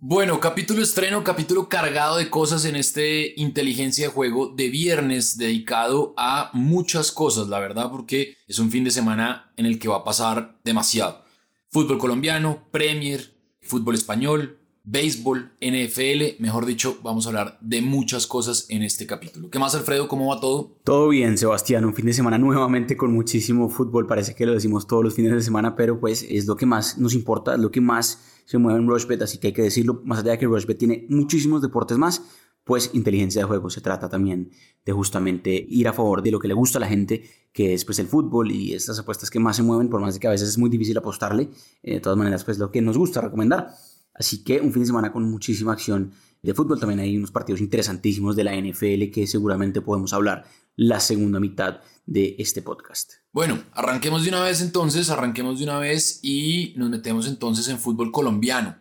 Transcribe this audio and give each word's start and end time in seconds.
Bueno, 0.00 0.38
capítulo 0.38 0.80
estreno, 0.80 1.24
capítulo 1.24 1.68
cargado 1.68 2.18
de 2.18 2.30
cosas 2.30 2.64
en 2.64 2.76
este 2.76 3.34
inteligencia 3.36 4.06
de 4.06 4.12
juego 4.12 4.46
de 4.46 4.68
viernes 4.68 5.36
dedicado 5.36 6.14
a 6.16 6.50
muchas 6.52 7.10
cosas, 7.10 7.48
la 7.48 7.58
verdad, 7.58 7.90
porque 7.90 8.36
es 8.46 8.60
un 8.60 8.70
fin 8.70 8.84
de 8.84 8.92
semana 8.92 9.50
en 9.56 9.66
el 9.66 9.80
que 9.80 9.88
va 9.88 9.96
a 9.96 10.04
pasar 10.04 10.56
demasiado. 10.62 11.24
Fútbol 11.70 11.98
colombiano, 11.98 12.68
Premier, 12.70 13.34
fútbol 13.60 13.96
español, 13.96 14.57
béisbol, 14.90 15.52
NFL, 15.60 16.40
mejor 16.42 16.64
dicho, 16.64 16.98
vamos 17.02 17.26
a 17.26 17.28
hablar 17.28 17.58
de 17.60 17.82
muchas 17.82 18.26
cosas 18.26 18.64
en 18.70 18.82
este 18.82 19.06
capítulo. 19.06 19.50
¿Qué 19.50 19.58
más, 19.58 19.74
Alfredo? 19.74 20.08
¿Cómo 20.08 20.34
va 20.34 20.40
todo? 20.40 20.78
Todo 20.82 21.10
bien, 21.10 21.36
Sebastián. 21.36 21.84
Un 21.84 21.94
fin 21.94 22.06
de 22.06 22.14
semana 22.14 22.38
nuevamente 22.38 22.96
con 22.96 23.12
muchísimo 23.12 23.68
fútbol. 23.68 24.06
Parece 24.06 24.34
que 24.34 24.46
lo 24.46 24.54
decimos 24.54 24.86
todos 24.86 25.04
los 25.04 25.12
fines 25.12 25.32
de 25.32 25.42
semana, 25.42 25.76
pero 25.76 26.00
pues 26.00 26.24
es 26.26 26.46
lo 26.46 26.56
que 26.56 26.64
más 26.64 26.96
nos 26.96 27.12
importa, 27.12 27.54
es 27.54 27.60
lo 27.60 27.70
que 27.70 27.82
más 27.82 28.40
se 28.46 28.56
mueve 28.56 28.78
en 28.78 28.88
Rushbet, 28.88 29.20
así 29.20 29.36
que 29.36 29.48
hay 29.48 29.52
que 29.52 29.60
decirlo, 29.60 30.00
más 30.04 30.20
allá 30.20 30.32
de 30.32 30.38
que 30.38 30.46
Rushbet 30.46 30.78
tiene 30.78 31.04
muchísimos 31.10 31.60
deportes 31.60 31.98
más, 31.98 32.22
pues 32.64 32.90
inteligencia 32.94 33.42
de 33.42 33.46
juego 33.46 33.68
se 33.68 33.82
trata 33.82 34.08
también 34.08 34.50
de 34.86 34.92
justamente 34.92 35.66
ir 35.68 35.86
a 35.86 35.92
favor 35.92 36.22
de 36.22 36.30
lo 36.30 36.38
que 36.38 36.48
le 36.48 36.54
gusta 36.54 36.78
a 36.78 36.80
la 36.80 36.86
gente, 36.86 37.24
que 37.52 37.74
es 37.74 37.84
pues 37.84 37.98
el 37.98 38.06
fútbol 38.06 38.50
y 38.50 38.72
estas 38.72 38.98
apuestas 38.98 39.28
que 39.28 39.38
más 39.38 39.56
se 39.56 39.62
mueven, 39.62 39.90
por 39.90 40.00
más 40.00 40.14
de 40.14 40.20
que 40.20 40.28
a 40.28 40.30
veces 40.30 40.48
es 40.48 40.56
muy 40.56 40.70
difícil 40.70 40.96
apostarle, 40.96 41.50
eh, 41.82 41.94
de 41.94 42.00
todas 42.00 42.16
maneras 42.16 42.42
pues 42.44 42.58
lo 42.58 42.70
que 42.70 42.80
nos 42.80 42.96
gusta 42.96 43.20
recomendar. 43.20 43.74
Así 44.18 44.42
que 44.42 44.60
un 44.60 44.72
fin 44.72 44.82
de 44.82 44.86
semana 44.86 45.12
con 45.12 45.30
muchísima 45.30 45.72
acción 45.72 46.12
de 46.42 46.54
fútbol, 46.54 46.78
también 46.78 47.00
hay 47.00 47.16
unos 47.16 47.30
partidos 47.30 47.60
interesantísimos 47.60 48.36
de 48.36 48.44
la 48.44 48.54
NFL 48.54 49.10
que 49.12 49.26
seguramente 49.26 49.80
podemos 49.80 50.12
hablar 50.12 50.44
la 50.76 51.00
segunda 51.00 51.40
mitad 51.40 51.80
de 52.06 52.36
este 52.38 52.62
podcast. 52.62 53.14
Bueno, 53.32 53.60
arranquemos 53.72 54.22
de 54.22 54.30
una 54.30 54.42
vez 54.42 54.60
entonces, 54.60 55.10
arranquemos 55.10 55.58
de 55.58 55.64
una 55.64 55.78
vez 55.78 56.20
y 56.22 56.72
nos 56.76 56.90
metemos 56.90 57.26
entonces 57.26 57.68
en 57.68 57.78
fútbol 57.78 58.12
colombiano, 58.12 58.76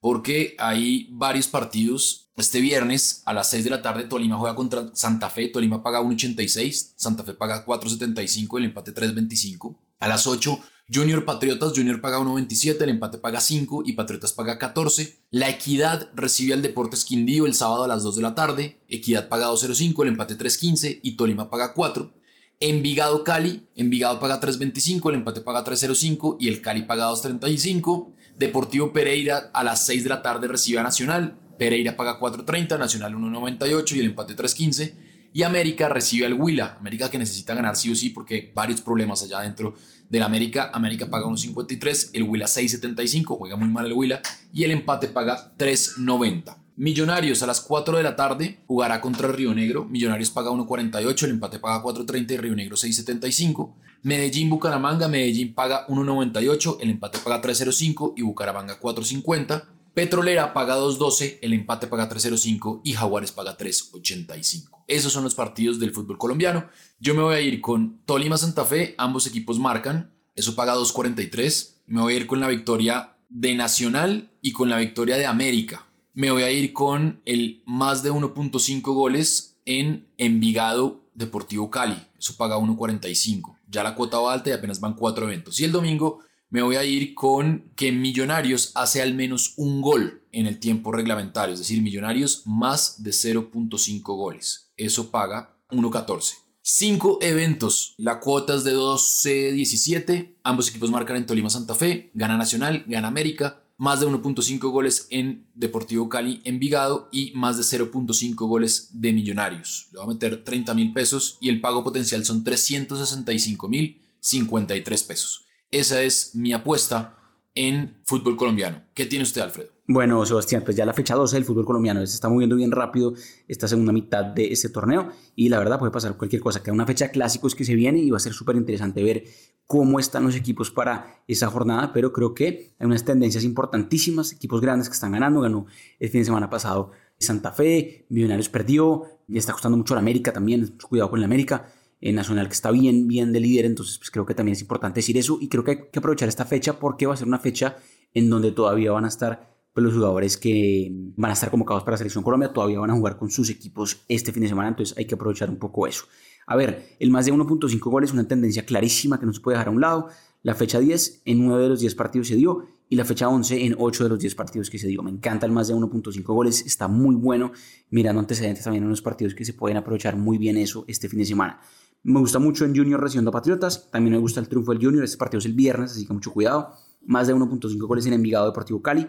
porque 0.00 0.54
hay 0.58 1.08
varios 1.10 1.48
partidos. 1.48 2.30
Este 2.36 2.60
viernes 2.60 3.22
a 3.26 3.34
las 3.34 3.50
6 3.50 3.64
de 3.64 3.70
la 3.70 3.82
tarde 3.82 4.04
Tolima 4.04 4.38
juega 4.38 4.54
contra 4.54 4.90
Santa 4.94 5.28
Fe, 5.28 5.48
Tolima 5.48 5.82
paga 5.82 6.00
1.86, 6.00 6.94
Santa 6.96 7.24
Fe 7.24 7.34
paga 7.34 7.66
4.75, 7.66 8.58
el 8.58 8.64
empate 8.66 8.94
3.25. 8.94 9.76
A 9.98 10.08
las 10.08 10.26
8 10.26 10.58
Junior 10.92 11.24
Patriotas, 11.24 11.72
Junior 11.74 12.00
paga 12.00 12.18
1.27, 12.18 12.82
el 12.82 12.90
empate 12.90 13.18
paga 13.18 13.40
5 13.40 13.82
y 13.86 13.92
Patriotas 13.92 14.32
paga 14.32 14.58
14. 14.58 15.20
La 15.30 15.48
Equidad 15.48 16.10
recibe 16.14 16.52
al 16.52 16.62
Deportes 16.62 17.04
Quindío 17.04 17.46
el 17.46 17.54
sábado 17.54 17.84
a 17.84 17.88
las 17.88 18.02
2 18.02 18.16
de 18.16 18.22
la 18.22 18.34
tarde. 18.34 18.80
Equidad 18.88 19.28
paga 19.28 19.48
2.05, 19.48 20.02
el 20.02 20.08
empate 20.08 20.36
3.15 20.36 21.00
y 21.02 21.16
Tolima 21.16 21.48
paga 21.48 21.72
4. 21.72 22.12
Envigado 22.60 23.24
Cali, 23.24 23.66
Envigado 23.74 24.20
paga 24.20 24.40
3.25, 24.40 25.08
el 25.10 25.16
empate 25.16 25.40
paga 25.40 25.64
3.05 25.64 26.36
y 26.38 26.48
el 26.48 26.60
Cali 26.60 26.82
paga 26.82 27.10
2.35. 27.10 28.12
Deportivo 28.38 28.92
Pereira 28.92 29.50
a 29.54 29.64
las 29.64 29.86
6 29.86 30.02
de 30.02 30.08
la 30.08 30.22
tarde 30.22 30.46
recibe 30.48 30.78
a 30.78 30.82
Nacional. 30.82 31.38
Pereira 31.58 31.96
paga 31.96 32.20
4.30, 32.20 32.78
Nacional 32.78 33.14
1.98 33.14 33.96
y 33.96 34.00
el 34.00 34.06
empate 34.06 34.36
3.15. 34.36 34.94
Y 35.32 35.42
América 35.42 35.88
recibe 35.88 36.26
al 36.26 36.34
Huila. 36.34 36.76
América 36.78 37.10
que 37.10 37.18
necesita 37.18 37.54
ganar 37.54 37.76
sí 37.76 37.90
o 37.90 37.94
sí 37.94 38.10
porque 38.10 38.52
varios 38.54 38.80
problemas 38.80 39.22
allá 39.22 39.38
adentro 39.38 39.74
del 40.08 40.22
América. 40.22 40.70
América 40.72 41.08
paga 41.08 41.26
1.53, 41.26 42.10
el 42.12 42.24
Huila 42.24 42.46
6.75, 42.46 43.38
juega 43.38 43.56
muy 43.56 43.68
mal 43.68 43.86
el 43.86 43.94
Huila. 43.94 44.20
Y 44.52 44.64
el 44.64 44.72
empate 44.72 45.08
paga 45.08 45.52
3.90. 45.56 46.56
Millonarios 46.76 47.42
a 47.42 47.46
las 47.46 47.60
4 47.60 47.98
de 47.98 48.02
la 48.02 48.16
tarde 48.16 48.60
jugará 48.66 49.00
contra 49.00 49.28
Río 49.28 49.54
Negro. 49.54 49.84
Millonarios 49.84 50.30
paga 50.30 50.50
1.48, 50.50 51.24
el 51.24 51.30
empate 51.30 51.58
paga 51.58 51.82
4.30 51.82 52.30
y 52.32 52.36
Río 52.38 52.54
Negro 52.54 52.76
6.75. 52.76 53.74
Medellín 54.02 54.50
Bucaramanga, 54.50 55.06
Medellín 55.06 55.54
paga 55.54 55.86
1.98, 55.86 56.78
el 56.80 56.90
empate 56.90 57.18
paga 57.18 57.40
3.05 57.40 58.14
y 58.16 58.22
Bucaramanga 58.22 58.80
4.50. 58.80 59.64
Petrolera 59.94 60.54
paga 60.54 60.78
2.12, 60.78 61.38
el 61.42 61.52
empate 61.52 61.86
paga 61.86 62.08
3.05 62.08 62.80
y 62.82 62.94
Jaguares 62.94 63.32
paga 63.32 63.58
3.85. 63.58 64.84
Esos 64.88 65.12
son 65.12 65.24
los 65.24 65.34
partidos 65.34 65.78
del 65.78 65.92
fútbol 65.92 66.16
colombiano. 66.16 66.68
Yo 66.98 67.14
me 67.14 67.22
voy 67.22 67.34
a 67.34 67.40
ir 67.40 67.60
con 67.60 68.00
Tolima 68.06 68.38
Santa 68.38 68.64
Fe, 68.64 68.94
ambos 68.96 69.26
equipos 69.26 69.58
marcan, 69.58 70.14
eso 70.34 70.54
paga 70.54 70.74
2.43. 70.74 71.82
Me 71.86 72.00
voy 72.00 72.14
a 72.14 72.16
ir 72.16 72.26
con 72.26 72.40
la 72.40 72.48
victoria 72.48 73.16
de 73.28 73.54
Nacional 73.54 74.30
y 74.40 74.52
con 74.52 74.70
la 74.70 74.78
victoria 74.78 75.18
de 75.18 75.26
América. 75.26 75.86
Me 76.14 76.30
voy 76.30 76.42
a 76.42 76.50
ir 76.50 76.72
con 76.72 77.20
el 77.26 77.62
más 77.66 78.02
de 78.02 78.12
1.5 78.12 78.80
goles 78.94 79.58
en 79.66 80.08
Envigado 80.16 81.02
Deportivo 81.14 81.70
Cali, 81.70 81.96
eso 82.18 82.34
paga 82.36 82.56
1.45. 82.56 83.58
Ya 83.68 83.82
la 83.82 83.94
cuota 83.94 84.18
va 84.18 84.32
alta 84.32 84.50
y 84.50 84.52
apenas 84.54 84.80
van 84.80 84.94
cuatro 84.94 85.26
eventos. 85.26 85.60
Y 85.60 85.64
el 85.64 85.72
domingo 85.72 86.20
me 86.52 86.60
voy 86.60 86.76
a 86.76 86.84
ir 86.84 87.14
con 87.14 87.72
que 87.76 87.92
Millonarios 87.92 88.72
hace 88.74 89.00
al 89.00 89.14
menos 89.14 89.54
un 89.56 89.80
gol 89.80 90.22
en 90.32 90.46
el 90.46 90.58
tiempo 90.58 90.92
reglamentario, 90.92 91.54
es 91.54 91.60
decir, 91.60 91.80
Millonarios 91.80 92.42
más 92.44 93.02
de 93.02 93.10
0.5 93.10 94.02
goles. 94.02 94.70
Eso 94.76 95.10
paga 95.10 95.56
1.14. 95.70 96.34
Cinco 96.60 97.18
eventos, 97.22 97.94
la 97.96 98.20
cuota 98.20 98.54
es 98.54 98.64
de 98.64 98.76
12.17, 98.76 100.34
ambos 100.44 100.68
equipos 100.68 100.90
marcan 100.90 101.16
en 101.16 101.24
Tolima 101.24 101.48
Santa 101.48 101.74
Fe, 101.74 102.10
gana 102.12 102.36
Nacional, 102.36 102.84
gana 102.86 103.08
América, 103.08 103.62
más 103.78 104.00
de 104.00 104.06
1.5 104.06 104.58
goles 104.70 105.06
en 105.08 105.46
Deportivo 105.54 106.10
Cali 106.10 106.42
Envigado 106.44 107.08
y 107.10 107.32
más 107.34 107.56
de 107.56 107.62
0.5 107.62 108.34
goles 108.46 108.90
de 108.92 109.14
Millonarios. 109.14 109.88
Le 109.90 110.00
voy 110.00 110.04
a 110.04 110.12
meter 110.12 110.44
30 110.44 110.74
mil 110.74 110.92
pesos 110.92 111.38
y 111.40 111.48
el 111.48 111.62
pago 111.62 111.82
potencial 111.82 112.26
son 112.26 112.44
365 112.44 113.68
mil 113.70 114.02
53 114.20 115.02
pesos. 115.04 115.46
Esa 115.72 116.02
es 116.02 116.34
mi 116.34 116.52
apuesta 116.52 117.16
en 117.54 117.96
fútbol 118.04 118.36
colombiano. 118.36 118.82
¿Qué 118.92 119.06
tiene 119.06 119.22
usted, 119.22 119.40
Alfredo? 119.40 119.70
Bueno, 119.86 120.24
Sebastián, 120.26 120.62
pues 120.64 120.76
ya 120.76 120.84
la 120.84 120.92
fecha 120.92 121.14
12 121.14 121.34
del 121.34 121.46
fútbol 121.46 121.64
colombiano 121.64 122.06
se 122.06 122.14
está 122.14 122.28
moviendo 122.28 122.56
bien 122.56 122.70
rápido 122.70 123.14
esta 123.48 123.66
segunda 123.66 123.90
mitad 123.90 124.22
de 124.22 124.52
este 124.52 124.68
torneo 124.68 125.08
y 125.34 125.48
la 125.48 125.58
verdad 125.58 125.78
puede 125.78 125.90
pasar 125.90 126.18
cualquier 126.18 126.42
cosa. 126.42 126.62
Queda 126.62 126.74
una 126.74 126.84
fecha 126.84 127.08
clásicos 127.08 127.54
que 127.54 127.64
se 127.64 127.74
viene 127.74 128.00
y 128.00 128.10
va 128.10 128.18
a 128.18 128.20
ser 128.20 128.34
súper 128.34 128.56
interesante 128.56 129.02
ver 129.02 129.24
cómo 129.66 129.98
están 129.98 130.24
los 130.24 130.36
equipos 130.36 130.70
para 130.70 131.24
esa 131.26 131.48
jornada, 131.48 131.90
pero 131.94 132.12
creo 132.12 132.34
que 132.34 132.74
hay 132.78 132.86
unas 132.86 133.06
tendencias 133.06 133.42
importantísimas, 133.42 134.30
equipos 134.32 134.60
grandes 134.60 134.90
que 134.90 134.94
están 134.94 135.12
ganando, 135.12 135.40
ganó 135.40 135.64
el 135.98 136.10
fin 136.10 136.20
de 136.20 136.26
semana 136.26 136.50
pasado 136.50 136.90
Santa 137.18 137.50
Fe, 137.50 138.04
Millonarios 138.10 138.50
perdió, 138.50 139.04
y 139.26 139.38
está 139.38 139.52
costando 139.52 139.78
mucho 139.78 139.94
la 139.94 140.00
América 140.00 140.34
también, 140.34 140.76
cuidado 140.86 141.08
con 141.08 141.20
la 141.20 141.26
América. 141.26 141.72
Nacional 142.02 142.48
que 142.48 142.54
está 142.54 142.72
bien, 142.72 143.06
bien 143.06 143.32
de 143.32 143.38
líder, 143.38 143.64
entonces 143.64 143.96
pues 143.98 144.10
creo 144.10 144.26
que 144.26 144.34
también 144.34 144.54
es 144.54 144.60
importante 144.60 144.98
decir 144.98 145.16
eso 145.16 145.38
y 145.40 145.48
creo 145.48 145.62
que 145.62 145.70
hay 145.70 145.78
que 145.92 145.98
aprovechar 146.00 146.28
esta 146.28 146.44
fecha 146.44 146.78
porque 146.78 147.06
va 147.06 147.14
a 147.14 147.16
ser 147.16 147.28
una 147.28 147.38
fecha 147.38 147.76
en 148.12 148.28
donde 148.28 148.50
todavía 148.50 148.90
van 148.90 149.04
a 149.04 149.08
estar 149.08 149.52
pues, 149.72 149.84
los 149.84 149.94
jugadores 149.94 150.36
que 150.36 150.90
van 151.16 151.30
a 151.30 151.34
estar 151.34 151.50
convocados 151.50 151.84
para 151.84 151.92
la 151.92 151.98
Selección 151.98 152.24
Colombia, 152.24 152.52
todavía 152.52 152.80
van 152.80 152.90
a 152.90 152.94
jugar 152.94 153.16
con 153.16 153.30
sus 153.30 153.48
equipos 153.50 154.02
este 154.08 154.32
fin 154.32 154.42
de 154.42 154.48
semana, 154.48 154.70
entonces 154.70 154.96
hay 154.98 155.06
que 155.06 155.14
aprovechar 155.14 155.48
un 155.48 155.58
poco 155.58 155.86
eso. 155.86 156.04
A 156.46 156.56
ver, 156.56 156.96
el 156.98 157.10
más 157.10 157.26
de 157.26 157.32
1.5 157.32 157.78
goles 157.78 158.10
es 158.10 158.14
una 158.14 158.26
tendencia 158.26 158.66
clarísima 158.66 159.18
que 159.18 159.26
no 159.26 159.32
se 159.32 159.40
puede 159.40 159.56
dejar 159.56 159.68
a 159.68 159.70
un 159.70 159.80
lado. 159.80 160.08
La 160.42 160.54
fecha 160.54 160.80
10 160.80 161.22
en 161.24 161.46
9 161.46 161.62
de 161.62 161.68
los 161.68 161.80
10 161.80 161.94
partidos 161.94 162.28
se 162.28 162.36
dio 162.36 162.66
y 162.88 162.96
la 162.96 163.04
fecha 163.04 163.28
11 163.28 163.64
en 163.64 163.76
8 163.78 164.02
de 164.02 164.10
los 164.10 164.18
10 164.18 164.34
partidos 164.34 164.68
que 164.68 164.78
se 164.78 164.88
dio. 164.88 165.02
Me 165.02 165.10
encanta 165.10 165.46
el 165.46 165.52
más 165.52 165.68
de 165.68 165.74
1.5 165.74 166.22
goles, 166.24 166.66
está 166.66 166.88
muy 166.88 167.14
bueno. 167.14 167.52
Mirando 167.90 168.20
antecedentes 168.20 168.64
también 168.64 168.82
en 168.82 168.90
los 168.90 169.00
partidos 169.00 169.34
que 169.34 169.44
se 169.44 169.54
pueden 169.54 169.76
aprovechar 169.76 170.16
muy 170.16 170.36
bien 170.36 170.56
eso 170.56 170.84
este 170.88 171.08
fin 171.08 171.20
de 171.20 171.24
semana. 171.24 171.60
Me 172.04 172.18
gusta 172.18 172.40
mucho 172.40 172.64
en 172.64 172.74
Junior 172.74 173.00
recibiendo 173.00 173.30
a 173.30 173.32
Patriotas. 173.32 173.88
También 173.90 174.14
me 174.14 174.18
gusta 174.18 174.40
el 174.40 174.48
triunfo 174.48 174.72
del 174.72 174.84
Junior. 174.84 175.04
Este 175.04 175.16
partido 175.16 175.38
es 175.38 175.46
el 175.46 175.52
viernes, 175.52 175.92
así 175.92 176.04
que 176.04 176.12
mucho 176.12 176.32
cuidado. 176.32 176.74
Más 177.06 177.28
de 177.28 177.34
1.5 177.34 177.78
goles 177.86 178.06
en 178.06 178.14
Envigado 178.14 178.46
Deportivo 178.46 178.82
Cali. 178.82 179.06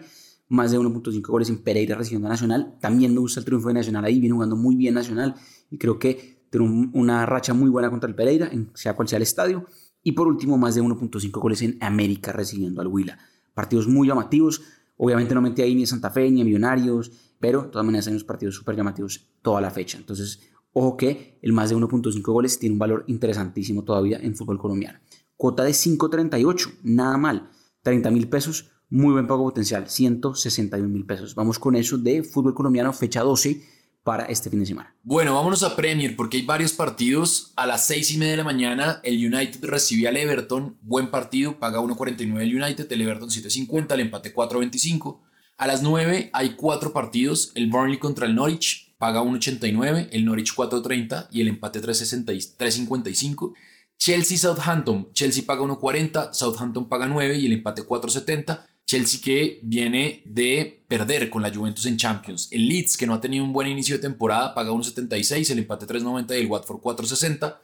Más 0.48 0.70
de 0.70 0.78
1.5 0.78 1.26
goles 1.26 1.48
en 1.48 1.58
Pereira 1.58 1.96
recibiendo 1.96 2.28
a 2.28 2.30
Nacional. 2.30 2.76
También 2.80 3.12
me 3.12 3.18
gusta 3.18 3.40
el 3.40 3.46
triunfo 3.46 3.68
de 3.68 3.74
Nacional 3.74 4.04
ahí. 4.04 4.20
Viene 4.20 4.34
jugando 4.34 4.54
muy 4.54 4.76
bien 4.76 4.94
Nacional. 4.94 5.34
Y 5.70 5.78
creo 5.78 5.98
que 5.98 6.46
tiene 6.50 6.90
una 6.92 7.26
racha 7.26 7.52
muy 7.52 7.68
buena 7.68 7.90
contra 7.90 8.08
el 8.08 8.14
Pereira, 8.14 8.50
sea 8.74 8.94
cual 8.94 9.08
sea 9.08 9.16
el 9.16 9.24
estadio. 9.24 9.66
Y 10.04 10.12
por 10.12 10.28
último, 10.28 10.56
más 10.56 10.76
de 10.76 10.82
1.5 10.82 11.30
goles 11.40 11.62
en 11.62 11.78
América 11.80 12.30
recibiendo 12.30 12.80
al 12.80 12.86
Huila. 12.86 13.18
Partidos 13.54 13.88
muy 13.88 14.06
llamativos. 14.06 14.62
Obviamente 14.96 15.34
no 15.34 15.40
metí 15.40 15.62
ahí 15.62 15.74
ni 15.74 15.82
a 15.82 15.86
Santa 15.88 16.10
Fe 16.10 16.30
ni 16.30 16.42
a 16.42 16.44
Millonarios, 16.44 17.10
pero 17.40 17.62
de 17.62 17.68
todas 17.70 17.84
maneras 17.84 18.06
hay 18.06 18.12
unos 18.12 18.24
partidos 18.24 18.54
súper 18.54 18.76
llamativos 18.76 19.26
toda 19.42 19.60
la 19.60 19.70
fecha. 19.70 19.98
Entonces, 19.98 20.40
Ojo 20.74 20.96
que 20.96 21.38
el 21.40 21.52
más 21.52 21.70
de 21.70 21.76
1.5 21.76 22.20
goles 22.20 22.58
tiene 22.58 22.74
un 22.74 22.80
valor 22.80 23.04
interesantísimo 23.06 23.84
todavía 23.84 24.18
en 24.18 24.34
fútbol 24.34 24.58
colombiano. 24.58 24.98
Cuota 25.36 25.62
de 25.62 25.70
5.38, 25.70 26.80
nada 26.82 27.16
mal. 27.16 27.50
30 27.82 28.10
mil 28.10 28.28
pesos, 28.28 28.70
muy 28.90 29.12
buen 29.12 29.26
pago 29.26 29.44
potencial, 29.44 29.88
161 29.88 30.88
mil 30.88 31.06
pesos. 31.06 31.34
Vamos 31.36 31.58
con 31.58 31.76
eso 31.76 31.96
de 31.96 32.24
fútbol 32.24 32.54
colombiano, 32.54 32.92
fecha 32.92 33.22
12 33.22 33.62
para 34.02 34.24
este 34.24 34.50
fin 34.50 34.60
de 34.60 34.66
semana. 34.66 34.94
Bueno, 35.02 35.34
vámonos 35.34 35.62
a 35.62 35.76
Premier 35.76 36.16
porque 36.16 36.38
hay 36.38 36.44
varios 36.44 36.72
partidos. 36.72 37.52
A 37.56 37.66
las 37.66 37.86
6 37.86 38.12
y 38.12 38.18
media 38.18 38.32
de 38.32 38.38
la 38.38 38.44
mañana 38.44 39.00
el 39.04 39.14
United 39.14 39.64
recibe 39.64 40.08
al 40.08 40.16
Everton, 40.16 40.76
buen 40.82 41.10
partido, 41.10 41.58
paga 41.58 41.80
1.49 41.80 42.40
el 42.40 42.62
United, 42.62 42.90
el 42.90 43.00
Everton 43.00 43.30
7.50, 43.30 43.92
el 43.92 44.00
empate 44.00 44.34
4.25. 44.34 45.20
A 45.56 45.66
las 45.68 45.82
9 45.82 46.30
hay 46.32 46.56
cuatro 46.56 46.92
partidos, 46.92 47.52
el 47.54 47.70
Burnley 47.70 47.98
contra 47.98 48.26
el 48.26 48.34
Norwich, 48.34 48.93
paga 49.04 49.20
1.89, 49.20 50.08
el 50.12 50.24
Norwich 50.24 50.54
4.30 50.54 51.28
y 51.30 51.42
el 51.42 51.48
empate 51.48 51.82
3.55. 51.82 53.52
Chelsea 53.98 54.38
Southampton, 54.38 55.12
Chelsea 55.12 55.44
paga 55.46 55.60
1.40, 55.60 56.32
Southampton 56.32 56.88
paga 56.88 57.06
9 57.06 57.36
y 57.36 57.44
el 57.44 57.52
empate 57.52 57.82
4.70. 57.82 58.64
Chelsea 58.86 59.20
que 59.22 59.60
viene 59.62 60.22
de 60.24 60.82
perder 60.88 61.28
con 61.28 61.42
la 61.42 61.54
Juventus 61.54 61.84
en 61.84 61.98
Champions. 61.98 62.48
El 62.50 62.66
Leeds 62.66 62.96
que 62.96 63.06
no 63.06 63.12
ha 63.12 63.20
tenido 63.20 63.44
un 63.44 63.52
buen 63.52 63.68
inicio 63.68 63.96
de 63.96 64.00
temporada 64.00 64.54
paga 64.54 64.70
1.76, 64.70 65.50
el 65.50 65.58
empate 65.58 65.86
3.90 65.86 66.38
y 66.38 66.40
el 66.40 66.46
Watford 66.46 66.80
4.60. 66.80 67.58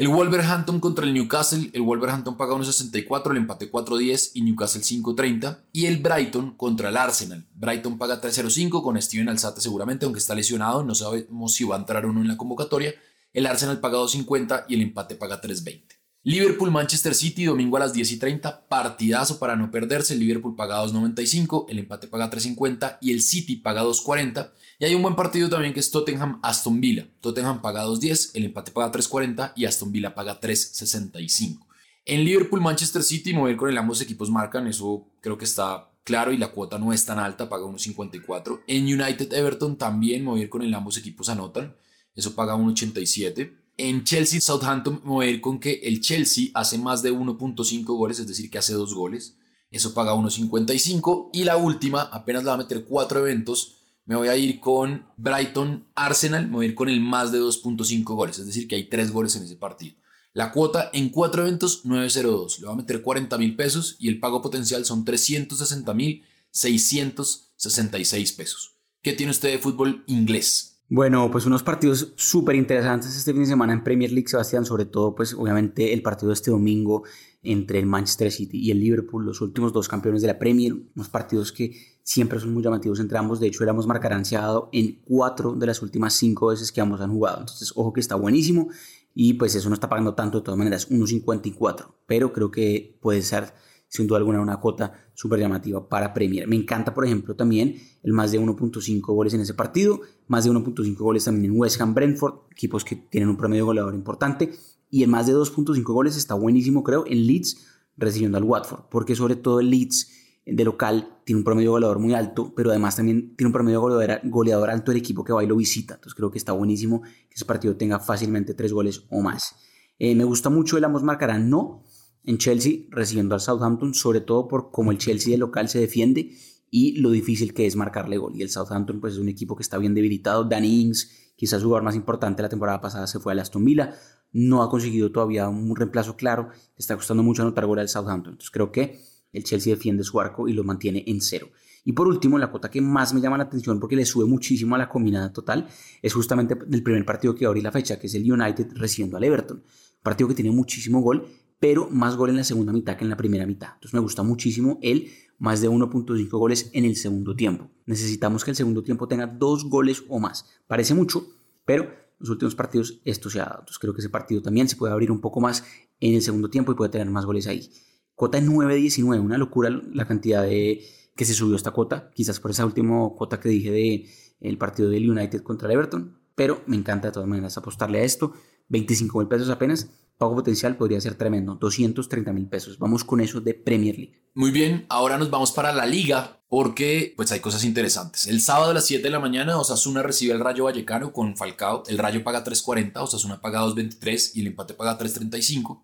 El 0.00 0.08
Wolverhampton 0.08 0.80
contra 0.80 1.04
el 1.04 1.12
Newcastle, 1.12 1.68
el 1.74 1.82
Wolverhampton 1.82 2.34
paga 2.34 2.54
1.64, 2.54 3.32
el 3.32 3.36
empate 3.36 3.70
4.10 3.70 4.30
y 4.32 4.40
Newcastle 4.40 4.80
5.30. 4.80 5.58
Y 5.74 5.84
el 5.84 5.98
Brighton 5.98 6.56
contra 6.56 6.88
el 6.88 6.96
Arsenal. 6.96 7.46
Brighton 7.54 7.98
paga 7.98 8.18
3.05 8.18 8.82
con 8.82 9.02
Steven 9.02 9.28
Alzate 9.28 9.60
seguramente, 9.60 10.06
aunque 10.06 10.20
está 10.20 10.34
lesionado, 10.34 10.82
no 10.82 10.94
sabemos 10.94 11.52
si 11.52 11.64
va 11.64 11.76
a 11.76 11.80
entrar 11.80 12.06
o 12.06 12.14
no 12.14 12.22
en 12.22 12.28
la 12.28 12.38
convocatoria. 12.38 12.94
El 13.34 13.44
Arsenal 13.44 13.78
paga 13.78 13.98
2.50 13.98 14.64
y 14.68 14.76
el 14.76 14.80
empate 14.80 15.16
paga 15.16 15.38
3.20. 15.38 15.82
Liverpool-Manchester 16.22 17.14
City, 17.14 17.44
domingo 17.44 17.76
a 17.76 17.80
las 17.80 17.92
10 17.92 18.12
y 18.12 18.18
30, 18.18 18.68
partidazo 18.68 19.38
para 19.38 19.54
no 19.54 19.70
perderse. 19.70 20.14
El 20.14 20.20
Liverpool 20.20 20.56
paga 20.56 20.82
2.95, 20.82 21.66
el 21.68 21.78
empate 21.78 22.08
paga 22.08 22.30
3.50 22.30 22.96
y 23.02 23.12
el 23.12 23.20
City 23.20 23.56
paga 23.56 23.84
2.40. 23.84 24.50
Y 24.80 24.86
hay 24.86 24.94
un 24.94 25.02
buen 25.02 25.14
partido 25.14 25.50
también 25.50 25.74
que 25.74 25.80
es 25.80 25.90
Tottenham-Aston 25.90 26.80
Villa. 26.80 27.06
Tottenham 27.20 27.60
paga 27.60 27.84
2.10, 27.84 28.30
el 28.32 28.46
empate 28.46 28.72
paga 28.72 28.90
3.40 28.90 29.52
y 29.54 29.66
Aston 29.66 29.92
Villa 29.92 30.14
paga 30.14 30.40
3.65. 30.40 31.66
En 32.06 32.24
Liverpool-Manchester 32.24 33.02
City, 33.02 33.34
mover 33.34 33.58
con 33.58 33.68
el 33.68 33.76
ambos 33.76 34.00
equipos 34.00 34.30
marcan, 34.30 34.66
eso 34.66 35.06
creo 35.20 35.36
que 35.36 35.44
está 35.44 35.90
claro 36.02 36.32
y 36.32 36.38
la 36.38 36.50
cuota 36.50 36.78
no 36.78 36.94
es 36.94 37.04
tan 37.04 37.18
alta, 37.18 37.46
paga 37.46 37.66
1.54. 37.66 38.62
En 38.66 38.84
United-Everton 38.84 39.76
también 39.76 40.24
mover 40.24 40.48
con 40.48 40.62
el 40.62 40.72
ambos 40.72 40.96
equipos 40.96 41.28
anotan, 41.28 41.76
eso 42.14 42.34
paga 42.34 42.56
1.87. 42.56 43.54
En 43.76 44.04
Chelsea 44.04 44.40
Southampton 44.40 45.02
me 45.04 45.10
voy 45.10 45.26
a 45.26 45.30
ir 45.30 45.42
con 45.42 45.60
que 45.60 45.74
el 45.82 46.00
Chelsea 46.00 46.46
hace 46.54 46.78
más 46.78 47.02
de 47.02 47.12
1.5 47.12 47.84
goles, 47.84 48.18
es 48.18 48.26
decir, 48.26 48.50
que 48.50 48.56
hace 48.56 48.72
dos 48.72 48.94
goles. 48.94 49.36
Eso 49.70 49.92
paga 49.92 50.14
1.55. 50.14 51.28
Y 51.34 51.44
la 51.44 51.58
última, 51.58 52.02
apenas 52.02 52.46
va 52.46 52.54
a 52.54 52.56
meter 52.56 52.86
cuatro 52.86 53.20
eventos, 53.20 53.79
me 54.10 54.16
voy 54.16 54.26
a 54.26 54.36
ir 54.36 54.58
con 54.58 55.06
Brighton 55.18 55.86
Arsenal, 55.94 56.48
me 56.48 56.54
voy 56.54 56.66
a 56.66 56.68
ir 56.70 56.74
con 56.74 56.88
el 56.88 57.00
más 57.00 57.30
de 57.30 57.38
2.5 57.38 58.02
goles, 58.16 58.40
es 58.40 58.46
decir, 58.46 58.66
que 58.66 58.74
hay 58.74 58.88
tres 58.88 59.12
goles 59.12 59.36
en 59.36 59.44
ese 59.44 59.54
partido. 59.54 59.94
La 60.32 60.50
cuota 60.50 60.90
en 60.92 61.10
cuatro 61.10 61.42
eventos 61.42 61.84
902, 61.84 62.58
le 62.58 62.66
va 62.66 62.72
a 62.72 62.76
meter 62.76 63.02
40 63.02 63.38
mil 63.38 63.54
pesos 63.54 63.94
y 64.00 64.08
el 64.08 64.18
pago 64.18 64.42
potencial 64.42 64.84
son 64.84 65.04
360 65.04 65.94
mil 65.94 66.24
666 66.50 68.32
pesos. 68.32 68.74
¿Qué 69.00 69.12
tiene 69.12 69.30
usted 69.30 69.52
de 69.52 69.58
fútbol 69.58 70.02
inglés? 70.08 70.69
Bueno, 70.92 71.30
pues 71.30 71.46
unos 71.46 71.62
partidos 71.62 72.12
súper 72.16 72.56
interesantes 72.56 73.16
este 73.16 73.30
fin 73.30 73.42
de 73.42 73.46
semana 73.46 73.72
en 73.72 73.84
Premier 73.84 74.10
League, 74.10 74.26
Sebastián, 74.26 74.64
sobre 74.64 74.86
todo 74.86 75.14
pues 75.14 75.34
obviamente 75.34 75.92
el 75.92 76.02
partido 76.02 76.30
de 76.30 76.34
este 76.34 76.50
domingo 76.50 77.04
entre 77.44 77.78
el 77.78 77.86
Manchester 77.86 78.32
City 78.32 78.58
y 78.58 78.72
el 78.72 78.80
Liverpool, 78.80 79.24
los 79.24 79.40
últimos 79.40 79.72
dos 79.72 79.86
campeones 79.86 80.20
de 80.20 80.26
la 80.26 80.40
Premier, 80.40 80.74
unos 80.96 81.08
partidos 81.08 81.52
que 81.52 81.76
siempre 82.02 82.40
son 82.40 82.52
muy 82.52 82.64
llamativos 82.64 82.98
entre 82.98 83.18
ambos, 83.18 83.38
de 83.38 83.46
hecho 83.46 83.62
éramos 83.62 83.86
marcar 83.86 84.12
ansiado 84.12 84.68
en 84.72 85.00
cuatro 85.04 85.54
de 85.54 85.68
las 85.68 85.80
últimas 85.80 86.14
cinco 86.14 86.48
veces 86.48 86.72
que 86.72 86.80
ambos 86.80 87.00
han 87.00 87.12
jugado, 87.12 87.38
entonces 87.38 87.72
ojo 87.76 87.92
que 87.92 88.00
está 88.00 88.16
buenísimo 88.16 88.68
y 89.14 89.34
pues 89.34 89.54
eso 89.54 89.68
no 89.68 89.74
está 89.74 89.88
pagando 89.88 90.14
tanto 90.14 90.38
de 90.38 90.44
todas 90.44 90.58
maneras, 90.58 90.90
1.54, 90.90 91.86
pero 92.06 92.32
creo 92.32 92.50
que 92.50 92.98
puede 93.00 93.22
ser 93.22 93.54
sin 93.90 94.06
duda 94.06 94.18
alguna 94.18 94.40
una 94.40 94.60
cuota 94.60 94.92
súper 95.14 95.40
llamativa 95.40 95.86
para 95.88 96.14
Premier. 96.14 96.46
Me 96.46 96.54
encanta, 96.54 96.94
por 96.94 97.04
ejemplo, 97.04 97.34
también 97.34 97.74
el 98.04 98.12
más 98.12 98.30
de 98.30 98.40
1.5 98.40 99.00
goles 99.00 99.34
en 99.34 99.40
ese 99.40 99.52
partido, 99.52 100.00
más 100.28 100.44
de 100.44 100.52
1.5 100.52 100.96
goles 100.96 101.24
también 101.24 101.52
en 101.52 101.60
West 101.60 101.80
Ham 101.80 101.92
Brentford, 101.92 102.34
equipos 102.52 102.84
que 102.84 102.94
tienen 102.94 103.28
un 103.28 103.36
promedio 103.36 103.66
goleador 103.66 103.94
importante, 103.94 104.52
y 104.90 105.02
el 105.02 105.10
más 105.10 105.26
de 105.26 105.34
2.5 105.34 105.82
goles 105.82 106.16
está 106.16 106.34
buenísimo, 106.34 106.84
creo, 106.84 107.04
en 107.04 107.26
Leeds 107.26 107.66
recibiendo 107.96 108.38
al 108.38 108.44
Watford, 108.44 108.84
porque 108.90 109.16
sobre 109.16 109.34
todo 109.34 109.58
el 109.58 109.70
Leeds 109.70 110.12
de 110.46 110.64
local 110.64 111.18
tiene 111.24 111.38
un 111.38 111.44
promedio 111.44 111.72
goleador 111.72 111.98
muy 111.98 112.14
alto, 112.14 112.52
pero 112.54 112.70
además 112.70 112.94
también 112.94 113.34
tiene 113.36 113.48
un 113.48 113.52
promedio 113.52 113.80
goleador, 113.80 114.20
goleador 114.24 114.70
alto 114.70 114.92
el 114.92 114.98
equipo 114.98 115.24
que 115.24 115.32
va 115.32 115.42
y 115.42 115.48
lo 115.48 115.56
visita. 115.56 115.94
Entonces 115.94 116.14
creo 116.14 116.30
que 116.30 116.38
está 116.38 116.52
buenísimo 116.52 117.02
que 117.02 117.34
ese 117.34 117.44
partido 117.44 117.76
tenga 117.76 117.98
fácilmente 117.98 118.54
tres 118.54 118.72
goles 118.72 119.04
o 119.10 119.20
más. 119.20 119.56
Eh, 119.98 120.14
me 120.14 120.24
gusta 120.24 120.48
mucho 120.48 120.78
el 120.78 120.84
ambos 120.84 121.02
marcarán 121.02 121.50
no, 121.50 121.82
en 122.24 122.38
Chelsea 122.38 122.84
recibiendo 122.90 123.34
al 123.34 123.40
Southampton, 123.40 123.94
sobre 123.94 124.20
todo 124.20 124.48
por 124.48 124.70
cómo 124.70 124.90
el 124.90 124.98
Chelsea 124.98 125.32
de 125.32 125.38
local 125.38 125.68
se 125.68 125.80
defiende 125.80 126.36
y 126.70 127.00
lo 127.00 127.10
difícil 127.10 127.52
que 127.52 127.66
es 127.66 127.76
marcarle 127.76 128.18
gol. 128.18 128.36
Y 128.36 128.42
el 128.42 128.50
Southampton 128.50 129.00
pues 129.00 129.14
es 129.14 129.18
un 129.18 129.28
equipo 129.28 129.56
que 129.56 129.62
está 129.62 129.78
bien 129.78 129.94
debilitado. 129.94 130.44
Danny 130.44 130.82
Ings, 130.82 131.32
quizás 131.36 131.60
su 131.60 131.66
jugador 131.66 131.84
más 131.84 131.96
importante 131.96 132.42
la 132.42 132.48
temporada 132.48 132.80
pasada, 132.80 133.06
se 133.06 133.18
fue 133.18 133.32
al 133.32 133.40
Aston 133.40 133.64
Villa. 133.64 133.94
No 134.32 134.62
ha 134.62 134.70
conseguido 134.70 135.10
todavía 135.10 135.48
un 135.48 135.74
reemplazo 135.74 136.16
claro. 136.16 136.50
está 136.76 136.94
costando 136.94 137.22
mucho 137.22 137.42
anotar 137.42 137.66
gol 137.66 137.80
al 137.80 137.88
Southampton. 137.88 138.34
Entonces 138.34 138.50
creo 138.50 138.70
que 138.70 139.00
el 139.32 139.44
Chelsea 139.44 139.74
defiende 139.74 140.04
su 140.04 140.20
arco 140.20 140.48
y 140.48 140.52
lo 140.52 140.62
mantiene 140.62 141.04
en 141.06 141.20
cero. 141.20 141.48
Y 141.84 141.92
por 141.92 142.06
último, 142.06 142.38
la 142.38 142.50
cuota 142.50 142.70
que 142.70 142.80
más 142.80 143.14
me 143.14 143.20
llama 143.20 143.38
la 143.38 143.44
atención 143.44 143.80
porque 143.80 143.96
le 143.96 144.04
sube 144.04 144.26
muchísimo 144.26 144.74
a 144.74 144.78
la 144.78 144.88
combinada 144.88 145.32
total 145.32 145.66
es 146.02 146.12
justamente 146.12 146.56
el 146.70 146.82
primer 146.82 147.04
partido 147.06 147.34
que 147.34 147.46
va 147.46 147.48
a 147.48 147.50
abrir 147.50 147.64
la 147.64 147.72
fecha, 147.72 147.98
que 147.98 148.06
es 148.06 148.14
el 148.14 148.30
United 148.30 148.68
recibiendo 148.74 149.16
al 149.16 149.24
Everton. 149.24 149.64
Partido 150.02 150.28
que 150.28 150.34
tiene 150.34 150.50
muchísimo 150.50 151.00
gol 151.00 151.26
pero 151.60 151.88
más 151.90 152.16
gol 152.16 152.30
en 152.30 152.36
la 152.36 152.44
segunda 152.44 152.72
mitad 152.72 152.96
que 152.96 153.04
en 153.04 153.10
la 153.10 153.16
primera 153.16 153.46
mitad. 153.46 153.74
Entonces 153.74 153.94
me 153.94 154.00
gusta 154.00 154.22
muchísimo 154.22 154.78
el 154.82 155.10
más 155.38 155.60
de 155.60 155.70
1.5 155.70 156.28
goles 156.30 156.70
en 156.72 156.84
el 156.84 156.96
segundo 156.96 157.36
tiempo. 157.36 157.70
Necesitamos 157.86 158.44
que 158.44 158.50
el 158.50 158.56
segundo 158.56 158.82
tiempo 158.82 159.06
tenga 159.06 159.26
dos 159.26 159.64
goles 159.66 160.02
o 160.08 160.18
más. 160.18 160.46
Parece 160.66 160.94
mucho, 160.94 161.26
pero 161.64 161.84
en 161.84 161.90
los 162.18 162.30
últimos 162.30 162.54
partidos 162.54 163.00
esto 163.04 163.30
se 163.30 163.40
ha 163.40 163.44
dado. 163.44 163.60
Entonces 163.60 163.78
creo 163.78 163.94
que 163.94 164.00
ese 164.00 164.08
partido 164.08 164.42
también 164.42 164.68
se 164.68 164.76
puede 164.76 164.92
abrir 164.92 165.12
un 165.12 165.20
poco 165.20 165.40
más 165.40 165.64
en 166.00 166.14
el 166.14 166.22
segundo 166.22 166.50
tiempo 166.50 166.72
y 166.72 166.74
puede 166.74 166.90
tener 166.90 167.08
más 167.10 167.26
goles 167.26 167.46
ahí. 167.46 167.70
Cuota 168.14 168.40
9.19, 168.40 169.20
una 169.20 169.38
locura 169.38 169.70
la 169.70 170.06
cantidad 170.06 170.42
de 170.42 170.82
que 171.14 171.24
se 171.24 171.34
subió 171.34 171.56
esta 171.56 171.70
cuota, 171.70 172.10
quizás 172.14 172.40
por 172.40 172.50
esa 172.50 172.64
última 172.64 173.10
cuota 173.16 173.40
que 173.40 173.48
dije 173.48 173.70
de 173.70 174.08
el 174.40 174.56
partido 174.56 174.88
del 174.88 175.10
United 175.10 175.42
contra 175.42 175.68
el 175.68 175.74
Everton, 175.74 176.18
pero 176.34 176.62
me 176.66 176.76
encanta 176.76 177.08
de 177.08 177.12
todas 177.12 177.28
maneras 177.28 177.58
apostarle 177.58 177.98
a 178.00 178.04
esto, 178.04 178.32
25 178.68 179.18
mil 179.18 179.28
pesos 179.28 179.50
apenas, 179.50 179.90
pago 180.20 180.34
potencial 180.34 180.76
podría 180.76 181.00
ser 181.00 181.14
tremendo, 181.14 181.54
230 181.54 182.32
mil 182.34 182.46
pesos. 182.46 182.78
Vamos 182.78 183.04
con 183.04 183.22
eso 183.22 183.40
de 183.40 183.54
Premier 183.54 183.96
League. 183.96 184.22
Muy 184.34 184.50
bien, 184.50 184.84
ahora 184.90 185.16
nos 185.16 185.30
vamos 185.30 185.50
para 185.50 185.72
la 185.72 185.86
liga 185.86 186.42
porque 186.46 187.14
pues 187.16 187.32
hay 187.32 187.40
cosas 187.40 187.64
interesantes. 187.64 188.26
El 188.26 188.42
sábado 188.42 188.70
a 188.70 188.74
las 188.74 188.84
7 188.84 189.02
de 189.02 189.08
la 189.08 189.18
mañana 189.18 189.58
Osasuna 189.58 190.02
recibe 190.02 190.34
al 190.34 190.40
Rayo 190.40 190.64
Vallecano 190.64 191.14
con 191.14 191.38
Falcao. 191.38 191.84
El 191.88 191.96
Rayo 191.96 192.22
paga 192.22 192.44
3.40, 192.44 192.92
Osasuna 192.96 193.40
paga 193.40 193.62
2.23 193.62 194.32
y 194.34 194.40
el 194.42 194.48
empate 194.48 194.74
paga 194.74 194.98
3.35. 194.98 195.80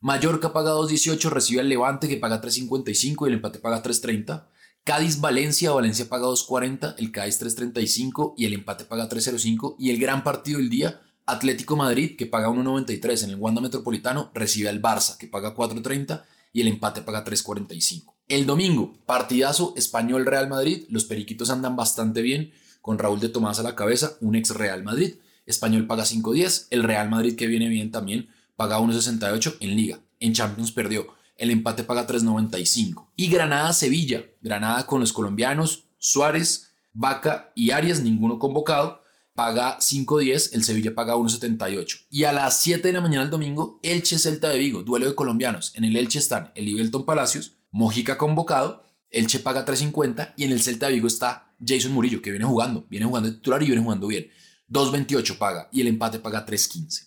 Mallorca 0.00 0.52
paga 0.52 0.72
2.18, 0.72 1.30
recibe 1.30 1.60
al 1.60 1.68
Levante 1.68 2.08
que 2.08 2.16
paga 2.16 2.42
3.55 2.42 3.26
y 3.26 3.28
el 3.28 3.34
empate 3.34 3.60
paga 3.60 3.80
3.30. 3.80 4.48
Cádiz 4.82 5.20
Valencia, 5.20 5.70
Valencia 5.70 6.08
paga 6.08 6.26
2.40, 6.26 6.96
el 6.98 7.12
Cádiz 7.12 7.40
3.35 7.40 8.34
y 8.36 8.46
el 8.46 8.54
empate 8.54 8.86
paga 8.86 9.08
3.05 9.08 9.76
y 9.78 9.90
el 9.90 10.00
gran 10.00 10.24
partido 10.24 10.58
del 10.58 10.68
día 10.68 11.00
Atlético 11.28 11.76
Madrid, 11.76 12.16
que 12.16 12.26
paga 12.26 12.48
1.93 12.48 13.24
en 13.24 13.30
el 13.30 13.36
Wanda 13.36 13.60
Metropolitano, 13.60 14.30
recibe 14.34 14.68
al 14.68 14.80
Barça, 14.80 15.16
que 15.18 15.28
paga 15.28 15.54
4.30 15.54 16.24
y 16.52 16.62
el 16.62 16.68
empate 16.68 17.02
paga 17.02 17.24
3.45. 17.24 18.14
El 18.28 18.46
domingo, 18.46 18.94
partidazo 19.06 19.74
Español 19.76 20.26
Real 20.26 20.48
Madrid. 20.48 20.84
Los 20.88 21.04
periquitos 21.04 21.50
andan 21.50 21.76
bastante 21.76 22.22
bien 22.22 22.52
con 22.80 22.98
Raúl 22.98 23.20
de 23.20 23.28
Tomás 23.28 23.58
a 23.58 23.62
la 23.62 23.74
cabeza, 23.74 24.12
un 24.20 24.36
ex 24.36 24.50
Real 24.50 24.82
Madrid. 24.82 25.16
Español 25.46 25.86
paga 25.86 26.04
5.10. 26.04 26.68
El 26.70 26.82
Real 26.82 27.10
Madrid, 27.10 27.36
que 27.36 27.46
viene 27.46 27.68
bien 27.68 27.90
también, 27.90 28.28
paga 28.56 28.78
1.68 28.78 29.56
en 29.60 29.76
Liga. 29.76 30.00
En 30.20 30.32
Champions 30.32 30.72
perdió. 30.72 31.08
El 31.36 31.50
empate 31.50 31.84
paga 31.84 32.06
3.95. 32.06 33.08
Y 33.16 33.28
Granada-Sevilla. 33.28 34.24
Granada 34.40 34.86
con 34.86 35.00
los 35.00 35.12
colombianos 35.12 35.84
Suárez, 35.98 36.70
Vaca 36.92 37.52
y 37.54 37.70
Arias, 37.70 38.00
ninguno 38.00 38.38
convocado 38.38 39.02
paga 39.38 39.78
5.10, 39.78 40.50
el 40.54 40.64
Sevilla 40.64 40.96
paga 40.96 41.14
1.78. 41.14 42.06
Y 42.10 42.24
a 42.24 42.32
las 42.32 42.60
7 42.60 42.88
de 42.88 42.92
la 42.92 43.00
mañana 43.00 43.22
del 43.22 43.30
domingo, 43.30 43.78
Elche 43.84 44.18
Celta 44.18 44.48
de 44.48 44.58
Vigo, 44.58 44.82
duelo 44.82 45.06
de 45.06 45.14
colombianos. 45.14 45.70
En 45.76 45.84
el 45.84 45.94
Elche 45.94 46.18
están 46.18 46.50
el 46.56 46.66
Ibelton 46.66 47.04
Palacios, 47.04 47.52
Mojica 47.70 48.18
convocado, 48.18 48.82
Elche 49.10 49.38
paga 49.38 49.64
3.50 49.64 50.34
y 50.36 50.42
en 50.42 50.50
el 50.50 50.60
Celta 50.60 50.86
de 50.86 50.94
Vigo 50.94 51.06
está 51.06 51.54
Jason 51.64 51.92
Murillo, 51.92 52.20
que 52.20 52.32
viene 52.32 52.46
jugando, 52.46 52.84
viene 52.90 53.06
jugando 53.06 53.30
de 53.30 53.36
titular 53.36 53.62
y 53.62 53.66
viene 53.66 53.80
jugando 53.80 54.08
bien. 54.08 54.28
2.28 54.70 55.38
paga 55.38 55.68
y 55.70 55.82
el 55.82 55.86
empate 55.86 56.18
paga 56.18 56.44
3.15. 56.44 57.06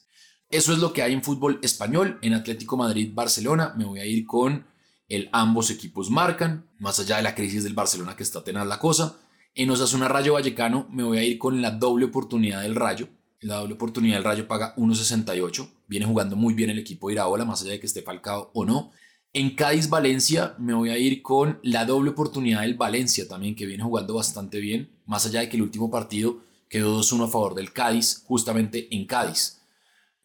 Eso 0.50 0.72
es 0.72 0.80
lo 0.80 0.94
que 0.94 1.02
hay 1.02 1.12
en 1.12 1.24
fútbol 1.24 1.60
español. 1.62 2.18
En 2.22 2.34
Atlético 2.34 2.78
Madrid-Barcelona 2.78 3.74
me 3.76 3.84
voy 3.84 4.00
a 4.00 4.06
ir 4.06 4.26
con 4.26 4.66
el 5.10 5.28
ambos 5.34 5.70
equipos 5.70 6.10
marcan, 6.10 6.66
más 6.80 6.98
allá 6.98 7.18
de 7.18 7.24
la 7.24 7.36
crisis 7.36 7.66
del 7.66 7.74
Barcelona 7.74 8.16
que 8.16 8.24
está 8.24 8.42
tenaz 8.42 8.66
la 8.66 8.80
cosa. 8.80 9.18
En 9.54 9.70
Osasuna 9.70 10.08
Rayo 10.08 10.34
Vallecano 10.34 10.88
me 10.92 11.04
voy 11.04 11.18
a 11.18 11.24
ir 11.24 11.38
con 11.38 11.62
la 11.62 11.72
doble 11.72 12.06
oportunidad 12.06 12.62
del 12.62 12.76
Rayo. 12.76 13.10
La 13.42 13.56
doble 13.56 13.74
oportunidad 13.74 14.16
del 14.16 14.24
Rayo 14.24 14.48
paga 14.48 14.76
1.68. 14.76 15.70
Viene 15.88 16.06
jugando 16.06 16.36
muy 16.36 16.54
bien 16.54 16.70
el 16.70 16.80
equipo 16.80 17.08
de 17.08 17.16
Iraola, 17.16 17.44
más 17.44 17.62
allá 17.62 17.72
de 17.72 17.80
que 17.80 17.88
esté 17.88 18.02
falcado 18.02 18.52
o 18.54 18.66
no. 18.66 18.92
En 19.34 19.56
Cádiz 19.56 19.90
Valencia 19.90 20.56
me 20.58 20.74
voy 20.74 20.90
a 20.90 20.98
ir 20.98 21.22
con 21.22 21.60
la 21.64 21.86
doble 21.86 22.12
oportunidad 22.12 22.62
del 22.62 22.76
Valencia 22.76 23.28
también, 23.28 23.56
que 23.56 23.66
viene 23.66 23.84
jugando 23.84 24.14
bastante 24.14 24.60
bien, 24.60 24.90
más 25.06 25.26
allá 25.26 25.42
de 25.42 25.50
que 25.50 25.58
el 25.58 25.64
último 25.64 25.90
partido 25.90 26.40
quedó 26.70 27.00
2-1 27.00 27.26
a 27.26 27.28
favor 27.28 27.56
del 27.56 27.74
Cádiz, 27.74 28.24
justamente 28.26 28.88
en 28.96 29.06
Cádiz. 29.06 29.62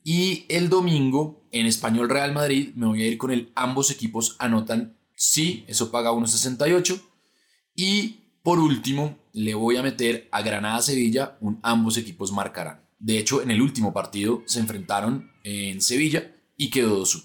Y 0.04 0.44
el 0.48 0.68
domingo, 0.68 1.42
en 1.50 1.66
Español 1.66 2.08
Real 2.08 2.32
Madrid, 2.32 2.72
me 2.76 2.86
voy 2.86 3.02
a 3.02 3.06
ir 3.06 3.18
con 3.18 3.32
el 3.32 3.50
ambos 3.54 3.90
equipos 3.90 4.36
anotan 4.38 4.96
Sí, 5.16 5.64
eso 5.66 5.90
paga 5.90 6.12
1.68. 6.12 7.00
Y 7.74 8.25
por 8.46 8.60
último, 8.60 9.18
le 9.32 9.54
voy 9.54 9.76
a 9.76 9.82
meter 9.82 10.28
a 10.30 10.40
Granada-Sevilla, 10.40 11.36
ambos 11.62 11.96
equipos 11.96 12.30
marcarán. 12.30 12.80
De 13.00 13.18
hecho, 13.18 13.42
en 13.42 13.50
el 13.50 13.60
último 13.60 13.92
partido 13.92 14.44
se 14.46 14.60
enfrentaron 14.60 15.32
en 15.42 15.80
Sevilla 15.80 16.32
y 16.56 16.70
quedó 16.70 17.02
2-1. 17.02 17.24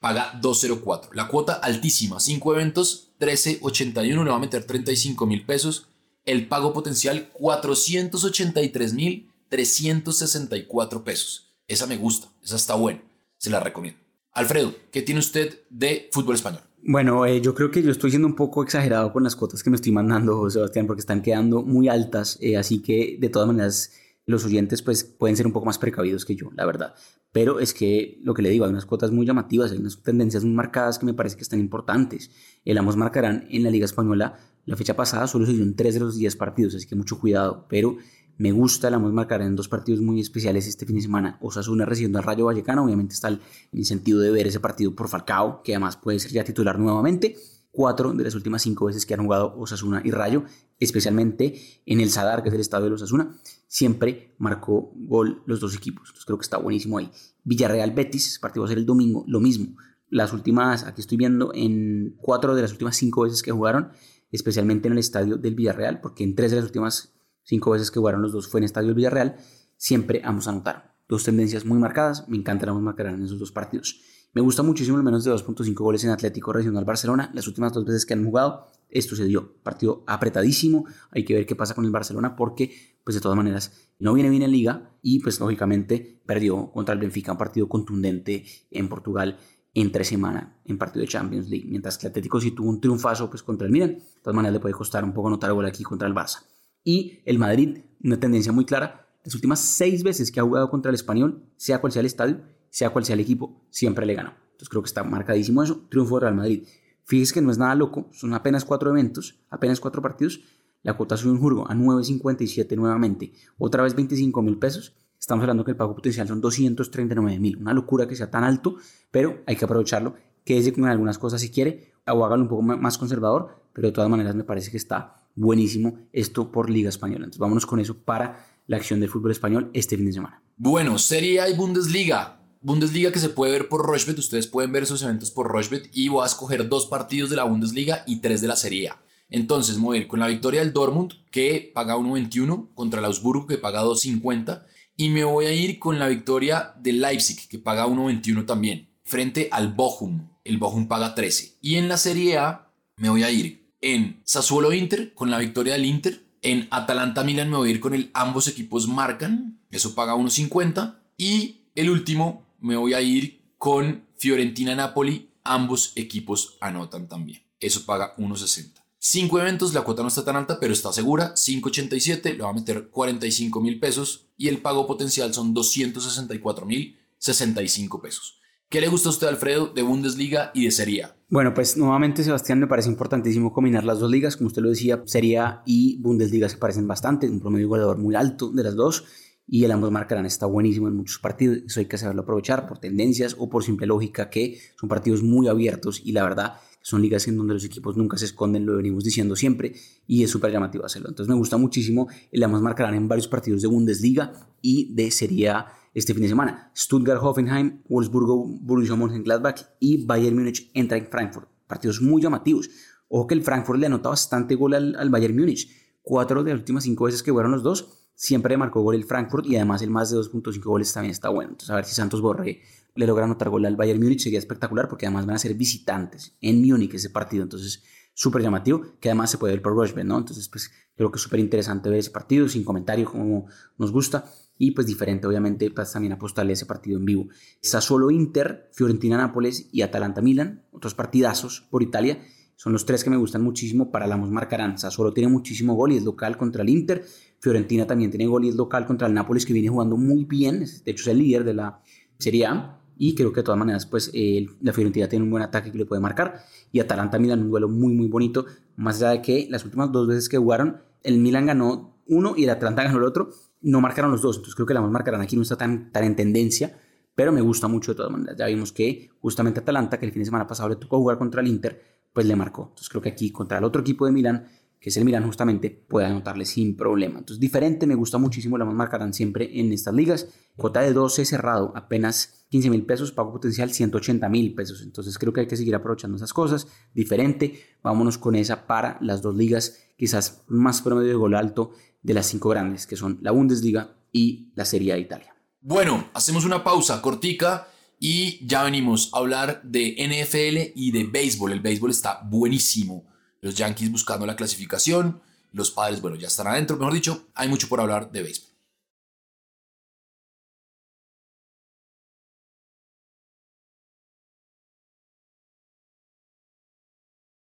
Paga 0.00 0.40
2.04. 0.40 1.10
La 1.12 1.28
cuota 1.28 1.52
altísima, 1.52 2.20
5 2.20 2.54
eventos, 2.54 3.10
13.81, 3.20 4.24
le 4.24 4.30
va 4.30 4.36
a 4.36 4.38
meter 4.38 4.64
35 4.64 5.26
mil 5.26 5.44
pesos. 5.44 5.88
El 6.24 6.48
pago 6.48 6.72
potencial, 6.72 7.28
483 7.34 8.94
mil 8.94 9.30
364 9.50 11.04
pesos. 11.04 11.52
Esa 11.68 11.86
me 11.86 11.98
gusta, 11.98 12.28
esa 12.42 12.56
está 12.56 12.76
buena, 12.76 13.02
se 13.36 13.50
la 13.50 13.60
recomiendo. 13.60 14.00
Alfredo, 14.32 14.74
¿qué 14.90 15.02
tiene 15.02 15.18
usted 15.18 15.60
de 15.68 16.08
fútbol 16.12 16.36
español? 16.36 16.62
Bueno, 16.84 17.24
eh, 17.26 17.40
yo 17.40 17.54
creo 17.54 17.70
que 17.70 17.80
yo 17.80 17.92
estoy 17.92 18.10
siendo 18.10 18.26
un 18.26 18.34
poco 18.34 18.62
exagerado 18.62 19.12
con 19.12 19.22
las 19.22 19.36
cuotas 19.36 19.62
que 19.62 19.70
me 19.70 19.76
estoy 19.76 19.92
mandando, 19.92 20.50
Sebastián, 20.50 20.86
porque 20.86 21.00
están 21.00 21.22
quedando 21.22 21.62
muy 21.62 21.88
altas, 21.88 22.38
eh, 22.40 22.56
así 22.56 22.82
que 22.82 23.18
de 23.20 23.28
todas 23.28 23.46
maneras 23.46 23.92
los 24.26 24.44
oyentes 24.44 24.82
pues 24.82 25.04
pueden 25.04 25.36
ser 25.36 25.46
un 25.46 25.52
poco 25.52 25.66
más 25.66 25.78
precavidos 25.78 26.24
que 26.24 26.34
yo, 26.34 26.50
la 26.56 26.66
verdad. 26.66 26.94
Pero 27.30 27.60
es 27.60 27.72
que 27.72 28.18
lo 28.22 28.34
que 28.34 28.42
le 28.42 28.50
digo, 28.50 28.64
hay 28.64 28.70
unas 28.70 28.84
cuotas 28.84 29.12
muy 29.12 29.24
llamativas, 29.24 29.70
hay 29.70 29.78
unas 29.78 30.02
tendencias 30.02 30.44
muy 30.44 30.54
marcadas 30.54 30.98
que 30.98 31.06
me 31.06 31.14
parece 31.14 31.36
que 31.36 31.42
están 31.42 31.60
importantes. 31.60 32.30
El 32.64 32.76
ambos 32.78 32.96
marcarán 32.96 33.46
en 33.48 33.62
la 33.62 33.70
Liga 33.70 33.84
Española 33.84 34.38
la 34.64 34.76
fecha 34.76 34.94
pasada 34.94 35.26
solo 35.26 35.44
se 35.46 35.52
dio 35.52 35.62
en 35.62 35.74
3 35.74 35.94
de 35.94 36.00
los 36.00 36.16
10 36.16 36.36
partidos, 36.36 36.74
así 36.74 36.86
que 36.86 36.94
mucho 36.94 37.18
cuidado, 37.18 37.66
pero 37.68 37.96
me 38.38 38.52
gusta, 38.52 38.90
la 38.90 38.96
vamos 38.96 39.12
a 39.12 39.14
marcar 39.14 39.42
en 39.42 39.54
dos 39.54 39.68
partidos 39.68 40.00
muy 40.00 40.20
especiales 40.20 40.66
este 40.66 40.86
fin 40.86 40.96
de 40.96 41.02
semana. 41.02 41.38
Osasuna 41.40 41.84
recibiendo 41.84 42.18
al 42.18 42.24
Rayo 42.24 42.46
Vallecano, 42.46 42.84
obviamente 42.84 43.14
está 43.14 43.28
el, 43.28 43.40
sentido 43.84 44.20
de 44.20 44.30
ver 44.30 44.46
ese 44.46 44.60
partido 44.60 44.94
por 44.94 45.08
Falcao, 45.08 45.62
que 45.62 45.74
además 45.74 45.96
puede 45.96 46.18
ser 46.18 46.32
ya 46.32 46.44
titular 46.44 46.78
nuevamente. 46.78 47.36
Cuatro 47.70 48.12
de 48.12 48.24
las 48.24 48.34
últimas 48.34 48.62
cinco 48.62 48.86
veces 48.86 49.06
que 49.06 49.14
han 49.14 49.22
jugado 49.22 49.54
Osasuna 49.56 50.02
y 50.04 50.10
Rayo, 50.10 50.44
especialmente 50.78 51.58
en 51.86 52.00
el 52.00 52.10
Sadar, 52.10 52.42
que 52.42 52.48
es 52.48 52.54
el 52.54 52.60
estadio 52.60 52.88
de 52.88 52.94
Osasuna, 52.94 53.34
siempre 53.66 54.34
marcó 54.38 54.92
gol 54.94 55.42
los 55.46 55.60
dos 55.60 55.74
equipos. 55.74 56.08
Entonces 56.08 56.24
creo 56.26 56.38
que 56.38 56.44
está 56.44 56.58
buenísimo 56.58 56.98
ahí. 56.98 57.10
Villarreal 57.44 57.92
Betis, 57.92 58.38
partido 58.38 58.62
va 58.62 58.66
a 58.66 58.68
ser 58.68 58.78
el 58.78 58.86
domingo, 58.86 59.24
lo 59.26 59.40
mismo. 59.40 59.76
Las 60.10 60.34
últimas, 60.34 60.84
aquí 60.84 61.00
estoy 61.00 61.16
viendo, 61.16 61.52
en 61.54 62.16
cuatro 62.20 62.54
de 62.54 62.62
las 62.62 62.72
últimas 62.72 62.96
cinco 62.96 63.22
veces 63.22 63.42
que 63.42 63.52
jugaron, 63.52 63.92
especialmente 64.30 64.88
en 64.88 64.92
el 64.92 64.98
estadio 64.98 65.38
del 65.38 65.54
Villarreal, 65.54 66.00
porque 66.02 66.24
en 66.24 66.34
tres 66.34 66.50
de 66.50 66.58
las 66.58 66.66
últimas 66.66 67.14
cinco 67.44 67.70
veces 67.70 67.90
que 67.90 67.98
jugaron 67.98 68.22
los 68.22 68.32
dos 68.32 68.48
fue 68.48 68.60
en 68.60 68.64
Estadio 68.64 68.94
Villarreal, 68.94 69.36
siempre 69.76 70.22
ambos 70.24 70.48
anotaron. 70.48 70.82
Dos 71.08 71.24
tendencias 71.24 71.64
muy 71.64 71.78
marcadas, 71.78 72.28
me 72.28 72.36
encantan 72.36 72.70
ambos 72.70 72.82
marcarán 72.82 73.14
en 73.14 73.24
esos 73.24 73.38
dos 73.38 73.52
partidos. 73.52 74.00
Me 74.34 74.40
gusta 74.40 74.62
muchísimo 74.62 74.96
el 74.96 75.02
menos 75.02 75.24
de 75.24 75.30
2.5 75.30 75.74
goles 75.74 76.04
en 76.04 76.10
Atlético 76.10 76.54
Regional 76.54 76.86
Barcelona. 76.86 77.30
Las 77.34 77.46
últimas 77.46 77.70
dos 77.74 77.84
veces 77.84 78.06
que 78.06 78.14
han 78.14 78.24
jugado, 78.24 78.66
esto 78.88 79.14
se 79.14 79.26
dio. 79.26 79.56
Partido 79.62 80.04
apretadísimo. 80.06 80.86
Hay 81.10 81.26
que 81.26 81.34
ver 81.34 81.44
qué 81.44 81.54
pasa 81.54 81.74
con 81.74 81.84
el 81.84 81.90
Barcelona 81.90 82.34
porque, 82.34 82.96
pues 83.04 83.14
de 83.14 83.20
todas 83.20 83.36
maneras, 83.36 83.90
no 83.98 84.14
viene 84.14 84.30
bien 84.30 84.42
en 84.42 84.52
liga 84.52 84.96
y, 85.02 85.20
pues 85.20 85.38
lógicamente, 85.38 86.22
perdió 86.24 86.70
contra 86.72 86.94
el 86.94 87.00
Benfica 87.00 87.32
un 87.32 87.38
partido 87.38 87.68
contundente 87.68 88.46
en 88.70 88.88
Portugal 88.88 89.36
entre 89.74 90.04
semana 90.04 90.58
en 90.64 90.78
partido 90.78 91.02
de 91.02 91.08
Champions 91.08 91.50
League. 91.50 91.66
Mientras 91.68 91.98
que 91.98 92.06
el 92.06 92.12
Atlético 92.12 92.40
sí 92.40 92.52
tuvo 92.52 92.70
un 92.70 92.80
triunfazo 92.80 93.28
pues, 93.28 93.42
contra 93.42 93.66
el 93.66 93.72
Milan. 93.72 93.90
De 93.90 94.20
todas 94.22 94.34
maneras, 94.34 94.54
le 94.54 94.60
puede 94.60 94.74
costar 94.74 95.04
un 95.04 95.12
poco 95.12 95.28
anotar 95.28 95.52
gol 95.52 95.66
aquí 95.66 95.82
contra 95.82 96.08
el 96.08 96.14
Barça. 96.14 96.38
Y 96.84 97.20
el 97.24 97.38
Madrid, 97.38 97.78
una 98.02 98.18
tendencia 98.18 98.52
muy 98.52 98.64
clara, 98.64 99.08
las 99.24 99.34
últimas 99.34 99.60
seis 99.60 100.02
veces 100.02 100.32
que 100.32 100.40
ha 100.40 100.42
jugado 100.42 100.68
contra 100.68 100.90
el 100.90 100.94
español, 100.94 101.44
sea 101.56 101.80
cual 101.80 101.92
sea 101.92 102.00
el 102.00 102.06
estadio, 102.06 102.40
sea 102.70 102.90
cual 102.90 103.04
sea 103.04 103.14
el 103.14 103.20
equipo, 103.20 103.64
siempre 103.70 104.04
le 104.04 104.14
ganó. 104.14 104.30
Entonces 104.52 104.68
creo 104.68 104.82
que 104.82 104.88
está 104.88 105.04
marcadísimo 105.04 105.62
eso, 105.62 105.86
triunfo 105.88 106.16
de 106.16 106.20
Real 106.22 106.34
Madrid. 106.34 106.66
Fíjese 107.04 107.34
que 107.34 107.40
no 107.40 107.50
es 107.50 107.58
nada 107.58 107.74
loco, 107.74 108.08
son 108.12 108.34
apenas 108.34 108.64
cuatro 108.64 108.90
eventos, 108.90 109.40
apenas 109.50 109.80
cuatro 109.80 110.02
partidos. 110.02 110.40
La 110.82 110.96
cuota 110.96 111.16
sube 111.16 111.32
un 111.32 111.38
jurgo 111.38 111.70
a 111.70 111.74
9.57 111.74 112.76
nuevamente, 112.76 113.32
otra 113.58 113.84
vez 113.84 113.94
25 113.94 114.42
mil 114.42 114.58
pesos. 114.58 114.96
Estamos 115.20 115.42
hablando 115.42 115.64
que 115.64 115.70
el 115.70 115.76
pago 115.76 115.94
potencial 115.94 116.26
son 116.26 116.40
239 116.40 117.38
mil. 117.38 117.56
Una 117.56 117.72
locura 117.72 118.08
que 118.08 118.16
sea 118.16 118.28
tan 118.28 118.42
alto, 118.42 118.76
pero 119.12 119.42
hay 119.46 119.54
que 119.54 119.64
aprovecharlo. 119.64 120.16
Quédese 120.44 120.72
con 120.72 120.86
algunas 120.86 121.18
cosas 121.18 121.40
si 121.40 121.50
quiere, 121.50 121.92
o 122.08 122.24
hágalo 122.24 122.42
un 122.42 122.48
poco 122.48 122.62
más 122.62 122.98
conservador, 122.98 123.62
pero 123.72 123.86
de 123.88 123.92
todas 123.92 124.10
maneras 124.10 124.34
me 124.34 124.42
parece 124.42 124.72
que 124.72 124.76
está 124.76 125.21
buenísimo 125.34 125.98
esto 126.12 126.50
por 126.50 126.70
Liga 126.70 126.88
Española. 126.88 127.24
Entonces 127.24 127.40
vámonos 127.40 127.66
con 127.66 127.80
eso 127.80 127.98
para 127.98 128.46
la 128.66 128.76
acción 128.76 129.00
del 129.00 129.10
fútbol 129.10 129.32
español 129.32 129.70
este 129.72 129.96
fin 129.96 130.06
de 130.06 130.12
semana. 130.12 130.42
Bueno, 130.56 130.98
Serie 130.98 131.40
A 131.40 131.48
y 131.48 131.54
Bundesliga. 131.54 132.40
Bundesliga 132.60 133.10
que 133.10 133.18
se 133.18 133.28
puede 133.28 133.52
ver 133.52 133.68
por 133.68 133.84
Rochbet, 133.84 134.18
ustedes 134.18 134.46
pueden 134.46 134.70
ver 134.70 134.84
esos 134.84 135.02
eventos 135.02 135.32
por 135.32 135.48
Rochbet 135.48 135.90
y 135.92 136.08
voy 136.08 136.22
a 136.22 136.26
escoger 136.26 136.68
dos 136.68 136.86
partidos 136.86 137.28
de 137.28 137.36
la 137.36 137.44
Bundesliga 137.44 138.04
y 138.06 138.20
tres 138.20 138.40
de 138.40 138.48
la 138.48 138.56
Serie 138.56 138.90
A. 138.90 139.02
Entonces 139.28 139.78
voy 139.78 139.96
a 139.96 140.00
ir 140.02 140.08
con 140.08 140.20
la 140.20 140.28
victoria 140.28 140.60
del 140.60 140.72
Dortmund 140.72 141.12
que 141.30 141.72
paga 141.74 141.96
1.21 141.96 142.74
contra 142.74 143.00
el 143.00 143.06
Augsburgo 143.06 143.46
que 143.46 143.58
paga 143.58 143.82
2.50 143.82 144.62
y 144.96 145.08
me 145.08 145.24
voy 145.24 145.46
a 145.46 145.52
ir 145.52 145.78
con 145.78 145.98
la 145.98 146.06
victoria 146.06 146.74
del 146.78 147.00
Leipzig 147.00 147.48
que 147.48 147.58
paga 147.58 147.86
1.21 147.86 148.46
también 148.46 148.90
frente 149.02 149.48
al 149.50 149.72
Bochum. 149.72 150.28
El 150.44 150.58
Bochum 150.58 150.86
paga 150.86 151.14
13. 151.14 151.58
Y 151.60 151.76
en 151.76 151.88
la 151.88 151.96
Serie 151.96 152.38
A 152.38 152.72
me 152.96 153.08
voy 153.08 153.22
a 153.22 153.30
ir 153.30 153.61
en 153.82 154.22
Sassuolo 154.24 154.72
Inter 154.72 155.12
con 155.12 155.30
la 155.30 155.38
victoria 155.38 155.74
del 155.74 155.84
Inter. 155.84 156.24
En 156.40 156.66
Atalanta 156.70 157.22
Milan 157.22 157.50
me 157.50 157.58
voy 157.58 157.68
a 157.68 157.72
ir 157.72 157.80
con 157.80 157.94
el 157.94 158.10
ambos 158.14 158.48
equipos 158.48 158.88
marcan, 158.88 159.60
eso 159.70 159.94
paga 159.94 160.14
1.50. 160.14 160.98
Y 161.18 161.66
el 161.74 161.90
último 161.90 162.46
me 162.60 162.76
voy 162.76 162.94
a 162.94 163.02
ir 163.02 163.42
con 163.58 164.04
Fiorentina 164.16 164.74
Napoli, 164.74 165.28
ambos 165.44 165.92
equipos 165.94 166.56
anotan 166.60 167.08
también. 167.08 167.42
Eso 167.60 167.84
paga 167.84 168.16
1.60. 168.16 168.82
Cinco 168.98 169.40
eventos, 169.40 169.74
la 169.74 169.82
cuota 169.82 170.02
no 170.02 170.08
está 170.08 170.24
tan 170.24 170.36
alta, 170.36 170.60
pero 170.60 170.72
está 170.72 170.92
segura. 170.92 171.34
5.87, 171.34 172.36
le 172.36 172.42
va 172.42 172.50
a 172.50 172.52
meter 172.52 172.88
45 172.88 173.60
mil 173.60 173.80
pesos 173.80 174.26
y 174.36 174.48
el 174.48 174.58
pago 174.58 174.86
potencial 174.86 175.34
son 175.34 175.52
264 175.54 176.66
mil 176.66 176.98
65 177.18 178.00
pesos. 178.00 178.38
¿Qué 178.68 178.80
le 178.80 178.88
gusta 178.88 179.08
a 179.08 179.12
usted, 179.12 179.26
Alfredo, 179.26 179.66
de 179.66 179.82
Bundesliga 179.82 180.50
y 180.54 180.64
de 180.64 180.70
Serie? 180.70 181.08
Bueno, 181.32 181.54
pues 181.54 181.78
nuevamente, 181.78 182.22
Sebastián, 182.24 182.60
me 182.60 182.66
parece 182.66 182.90
importantísimo 182.90 183.54
combinar 183.54 183.84
las 183.84 184.00
dos 184.00 184.10
ligas. 184.10 184.36
Como 184.36 184.48
usted 184.48 184.60
lo 184.60 184.68
decía, 184.68 185.02
Serie 185.06 185.38
A 185.38 185.62
y 185.64 185.96
Bundesliga 186.02 186.46
se 186.46 186.58
parecen 186.58 186.86
bastante, 186.86 187.26
un 187.26 187.40
promedio 187.40 187.68
goleador 187.68 187.96
muy 187.96 188.14
alto 188.14 188.50
de 188.50 188.62
las 188.62 188.76
dos. 188.76 189.06
Y 189.46 189.64
el 189.64 189.70
ambos 189.70 189.90
marcarán 189.90 190.26
está 190.26 190.44
buenísimo 190.44 190.88
en 190.88 190.94
muchos 190.94 191.20
partidos. 191.20 191.60
Eso 191.66 191.80
hay 191.80 191.86
que 191.86 191.96
saberlo 191.96 192.20
aprovechar 192.20 192.66
por 192.66 192.80
tendencias 192.80 193.34
o 193.38 193.48
por 193.48 193.64
simple 193.64 193.86
lógica, 193.86 194.28
que 194.28 194.58
son 194.78 194.90
partidos 194.90 195.22
muy 195.22 195.48
abiertos 195.48 196.02
y 196.04 196.12
la 196.12 196.22
verdad 196.22 196.52
son 196.82 197.00
ligas 197.00 197.26
en 197.26 197.38
donde 197.38 197.54
los 197.54 197.64
equipos 197.64 197.96
nunca 197.96 198.18
se 198.18 198.26
esconden, 198.26 198.66
lo 198.66 198.76
venimos 198.76 199.02
diciendo 199.02 199.34
siempre, 199.34 199.72
y 200.06 200.24
es 200.24 200.30
súper 200.30 200.52
llamativo 200.52 200.84
hacerlo. 200.84 201.08
Entonces 201.08 201.30
me 201.30 201.38
gusta 201.38 201.56
muchísimo. 201.56 202.08
El 202.30 202.42
ambos 202.42 202.60
marcarán 202.60 202.92
en 202.92 203.08
varios 203.08 203.28
partidos 203.28 203.62
de 203.62 203.68
Bundesliga 203.68 204.34
y 204.60 204.94
de 204.94 205.10
Serie 205.10 205.48
A 205.48 205.72
este 205.94 206.14
fin 206.14 206.22
de 206.22 206.28
semana. 206.28 206.70
Stuttgart-Hoffenheim, 206.76 207.82
Wolfsburgo-Borussia 207.88 208.96
Mönchengladbach 208.96 209.62
y 209.80 210.04
Bayern 210.04 210.36
Múnich 210.36 210.70
entra 210.74 210.96
en 210.96 211.06
Frankfurt. 211.06 211.48
Partidos 211.66 212.00
muy 212.00 212.22
llamativos. 212.22 212.70
Ojo 213.08 213.26
que 213.26 213.34
el 213.34 213.42
Frankfurt 213.42 213.78
le 213.78 213.86
anota 213.86 214.08
bastante 214.08 214.54
gol 214.54 214.74
al, 214.74 215.10
Bayern 215.10 215.36
Múnich. 215.36 215.68
Cuatro 216.02 216.42
de 216.42 216.52
las 216.52 216.60
últimas 216.60 216.84
cinco 216.84 217.04
veces 217.04 217.22
que 217.22 217.30
jugaron 217.30 217.52
los 217.52 217.62
dos, 217.62 218.08
siempre 218.14 218.56
marcó 218.56 218.82
gol 218.82 218.94
el 218.94 219.04
Frankfurt 219.04 219.46
y 219.46 219.56
además 219.56 219.82
el 219.82 219.90
más 219.90 220.10
de 220.10 220.18
2.5 220.18 220.62
goles 220.62 220.92
también 220.92 221.12
está 221.12 221.28
bueno. 221.28 221.50
Entonces 221.50 221.70
a 221.70 221.76
ver 221.76 221.84
si 221.84 221.94
Santos 221.94 222.20
Borré 222.20 222.62
le 222.94 223.06
logra 223.06 223.24
anotar 223.24 223.50
gol 223.50 223.64
al 223.64 223.76
Bayern 223.76 224.00
Múnich 224.00 224.20
sería 224.20 224.38
espectacular 224.38 224.88
porque 224.88 225.06
además 225.06 225.26
van 225.26 225.36
a 225.36 225.38
ser 225.38 225.54
visitantes 225.54 226.36
en 226.40 226.60
Múnich 226.60 226.94
ese 226.94 227.10
partido. 227.10 227.44
Entonces 227.44 227.82
súper 228.14 228.42
llamativo, 228.42 228.82
que 229.00 229.08
además 229.08 229.30
se 229.30 229.38
puede 229.38 229.54
ver 229.54 229.62
por 229.62 229.74
Rushbet, 229.74 230.04
¿no? 230.04 230.18
Entonces, 230.18 230.48
pues 230.48 230.70
creo 230.94 231.10
que 231.10 231.16
es 231.16 231.22
súper 231.22 231.40
interesante 231.40 231.88
ver 231.88 231.98
ese 231.98 232.10
partido, 232.10 232.48
sin 232.48 232.64
comentario, 232.64 233.10
como 233.10 233.46
nos 233.78 233.92
gusta 233.92 234.24
y 234.62 234.70
pues 234.70 234.86
diferente 234.86 235.26
obviamente 235.26 235.72
pues 235.72 235.90
también 235.90 236.12
apostarle 236.12 236.52
a 236.52 236.54
ese 236.54 236.66
partido 236.66 236.96
en 236.96 237.04
vivo. 237.04 237.26
Sassuolo 237.60 238.12
Inter, 238.12 238.68
Fiorentina 238.70 239.16
Nápoles 239.16 239.68
y 239.72 239.82
Atalanta 239.82 240.20
Milan, 240.20 240.62
otros 240.70 240.94
partidazos 240.94 241.66
por 241.68 241.82
Italia, 241.82 242.22
son 242.54 242.72
los 242.72 242.86
tres 242.86 243.02
que 243.02 243.10
me 243.10 243.16
gustan 243.16 243.42
muchísimo, 243.42 243.90
para 243.90 244.06
la 244.06 244.16
marcarán. 244.16 244.78
Sassuolo 244.78 245.12
tiene 245.12 245.28
muchísimo 245.28 245.74
gol 245.74 245.90
y 245.90 245.96
es 245.96 246.04
local 246.04 246.36
contra 246.36 246.62
el 246.62 246.68
Inter, 246.68 247.04
Fiorentina 247.40 247.88
también 247.88 248.12
tiene 248.12 248.28
gol 248.28 248.44
y 248.44 248.50
es 248.50 248.54
local 248.54 248.86
contra 248.86 249.08
el 249.08 249.14
Nápoles 249.14 249.44
que 249.44 249.52
viene 249.52 249.68
jugando 249.68 249.96
muy 249.96 250.26
bien, 250.26 250.60
de 250.60 250.90
hecho 250.92 251.02
es 251.02 251.08
el 251.08 251.18
líder 251.18 251.42
de 251.42 251.54
la 251.54 251.80
Serie 252.20 252.46
A. 252.46 252.78
Y 252.96 253.16
creo 253.16 253.32
que 253.32 253.40
de 253.40 253.44
todas 253.44 253.58
maneras 253.58 253.86
pues 253.86 254.12
la 254.60 254.72
Fiorentina 254.72 255.08
tiene 255.08 255.24
un 255.24 255.30
buen 255.32 255.42
ataque 255.42 255.72
que 255.72 255.78
le 255.78 255.86
puede 255.86 256.00
marcar. 256.00 256.44
Y 256.70 256.78
Atalanta 256.78 257.18
Milan 257.18 257.40
un 257.40 257.50
duelo 257.50 257.68
muy 257.68 257.94
muy 257.94 258.06
bonito, 258.06 258.46
más 258.76 258.98
allá 259.02 259.10
de 259.10 259.22
que 259.22 259.48
las 259.50 259.64
últimas 259.64 259.90
dos 259.90 260.06
veces 260.06 260.28
que 260.28 260.38
jugaron 260.38 260.76
el 261.02 261.18
Milan 261.18 261.46
ganó 261.46 261.96
uno 262.06 262.34
y 262.36 262.44
el 262.44 262.50
Atalanta 262.50 262.84
ganó 262.84 262.98
el 262.98 263.04
otro, 263.04 263.30
no 263.62 263.80
marcaron 263.80 264.10
los 264.10 264.22
dos, 264.22 264.36
entonces 264.36 264.54
creo 264.54 264.66
que 264.66 264.74
la 264.74 264.80
más 264.80 264.90
marcarán 264.90 265.20
aquí 265.20 265.36
no 265.36 265.42
está 265.42 265.56
tan, 265.56 265.90
tan 265.92 266.04
en 266.04 266.16
tendencia, 266.16 266.78
pero 267.14 267.32
me 267.32 267.40
gusta 267.40 267.68
mucho 267.68 267.92
de 267.92 267.96
todas 267.96 268.12
maneras. 268.12 268.36
Ya 268.36 268.46
vimos 268.46 268.72
que 268.72 269.10
justamente 269.20 269.60
Atalanta, 269.60 269.98
que 269.98 270.06
el 270.06 270.12
fin 270.12 270.22
de 270.22 270.26
semana 270.26 270.46
pasado 270.46 270.68
le 270.68 270.76
tocó 270.76 270.98
jugar 270.98 271.18
contra 271.18 271.40
el 271.40 271.48
Inter, 271.48 271.80
pues 272.12 272.26
le 272.26 272.36
marcó. 272.36 272.62
Entonces 272.62 272.88
creo 272.88 273.02
que 273.02 273.10
aquí 273.10 273.30
contra 273.30 273.58
el 273.58 273.64
otro 273.64 273.80
equipo 273.80 274.06
de 274.06 274.12
Milán, 274.12 274.48
que 274.82 274.90
es 274.90 274.96
el 274.96 275.04
Milan 275.04 275.24
justamente, 275.24 275.70
puede 275.70 276.06
anotarle 276.06 276.44
sin 276.44 276.76
problema. 276.76 277.20
Entonces, 277.20 277.38
diferente, 277.38 277.86
me 277.86 277.94
gusta 277.94 278.18
muchísimo, 278.18 278.58
la 278.58 278.64
más 278.64 278.74
marcarán 278.74 279.14
siempre 279.14 279.60
en 279.60 279.72
estas 279.72 279.94
ligas. 279.94 280.26
Cuota 280.56 280.80
de 280.80 280.92
12 280.92 281.24
cerrado, 281.24 281.72
apenas 281.76 282.46
15 282.48 282.68
mil 282.68 282.84
pesos, 282.84 283.12
pago 283.12 283.30
potencial 283.30 283.70
180 283.70 284.28
mil 284.28 284.56
pesos. 284.56 284.82
Entonces, 284.82 285.18
creo 285.18 285.32
que 285.32 285.42
hay 285.42 285.46
que 285.46 285.56
seguir 285.56 285.76
aprovechando 285.76 286.16
esas 286.16 286.32
cosas. 286.32 286.66
Diferente, 286.92 287.60
vámonos 287.80 288.18
con 288.18 288.34
esa 288.34 288.66
para 288.66 288.98
las 289.00 289.22
dos 289.22 289.36
ligas, 289.36 289.78
quizás 289.96 290.42
más 290.48 290.82
promedio 290.82 291.10
de 291.10 291.14
gol 291.14 291.36
alto 291.36 291.70
de 292.02 292.14
las 292.14 292.26
cinco 292.26 292.48
grandes, 292.48 292.88
que 292.88 292.96
son 292.96 293.20
la 293.22 293.30
Bundesliga 293.30 293.94
y 294.10 294.50
la 294.56 294.64
Serie 294.64 294.94
A 294.94 294.96
de 294.96 295.02
Italia. 295.02 295.32
Bueno, 295.60 296.08
hacemos 296.12 296.44
una 296.44 296.64
pausa 296.64 297.00
cortica 297.00 297.68
y 298.00 298.44
ya 298.44 298.64
venimos 298.64 299.10
a 299.14 299.18
hablar 299.18 299.62
de 299.62 299.94
NFL 299.96 300.72
y 300.74 300.90
de 300.90 301.04
béisbol. 301.04 301.52
El 301.52 301.60
béisbol 301.60 301.92
está 301.92 302.20
buenísimo 302.28 303.11
los 303.42 303.54
Yankees 303.56 303.90
buscando 303.92 304.24
la 304.24 304.36
clasificación, 304.36 305.20
los 305.52 305.70
padres, 305.70 306.00
bueno, 306.00 306.16
ya 306.16 306.28
están 306.28 306.46
adentro, 306.46 306.76
mejor 306.78 306.94
dicho, 306.94 307.28
hay 307.34 307.48
mucho 307.48 307.68
por 307.68 307.80
hablar 307.80 308.10
de 308.10 308.22
béisbol. 308.22 308.52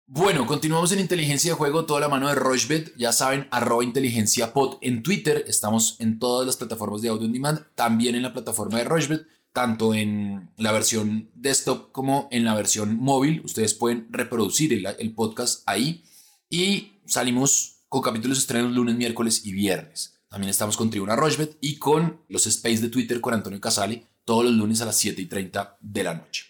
Bueno, 0.07 0.45
continuamos 0.47 0.91
en 0.91 0.99
inteligencia 0.99 1.51
de 1.51 1.57
juego, 1.57 1.85
toda 1.85 1.99
la 1.99 2.07
mano 2.07 2.29
de 2.29 2.35
Rochebet, 2.35 2.95
ya 2.95 3.11
saben, 3.11 3.47
arroba 3.51 3.83
inteligencia 3.83 4.53
pod 4.53 4.77
en 4.81 5.03
Twitter, 5.03 5.43
estamos 5.47 5.97
en 5.99 6.19
todas 6.19 6.45
las 6.47 6.57
plataformas 6.57 7.01
de 7.01 7.09
audio 7.09 7.25
on 7.25 7.33
demand, 7.33 7.65
también 7.75 8.15
en 8.15 8.21
la 8.21 8.31
plataforma 8.31 8.77
de 8.77 8.85
Rochebet, 8.85 9.27
tanto 9.55 9.93
en 9.93 10.51
la 10.57 10.73
versión 10.73 11.31
desktop 11.33 11.93
como 11.93 12.27
en 12.29 12.43
la 12.43 12.53
versión 12.53 12.97
móvil. 12.97 13.41
Ustedes 13.45 13.73
pueden 13.73 14.07
reproducir 14.11 14.73
el, 14.73 15.15
podcast 15.15 15.63
ahí. 15.65 16.03
Y 16.49 16.99
salimos 17.05 17.85
con 17.87 18.01
capítulos 18.01 18.37
estrenos 18.37 18.73
lunes, 18.73 18.95
miércoles 18.95 19.45
y 19.45 19.53
viernes. 19.53 20.19
También 20.27 20.49
estamos 20.49 20.75
con 20.75 20.89
Tribuna 20.89 21.15
Rochbet 21.15 21.57
y 21.61 21.77
con 21.77 22.21
los 22.27 22.45
space 22.47 22.81
de 22.81 22.89
Twitter 22.89 23.21
con 23.21 23.33
Antonio 23.33 23.61
Casale 23.61 24.05
todos 24.25 24.43
los 24.43 24.53
lunes 24.53 24.81
a 24.81 24.85
las 24.85 24.97
7 24.97 25.21
y 25.21 25.25
30 25.27 25.77
de 25.79 26.03
la 26.03 26.15
noche. 26.15 26.43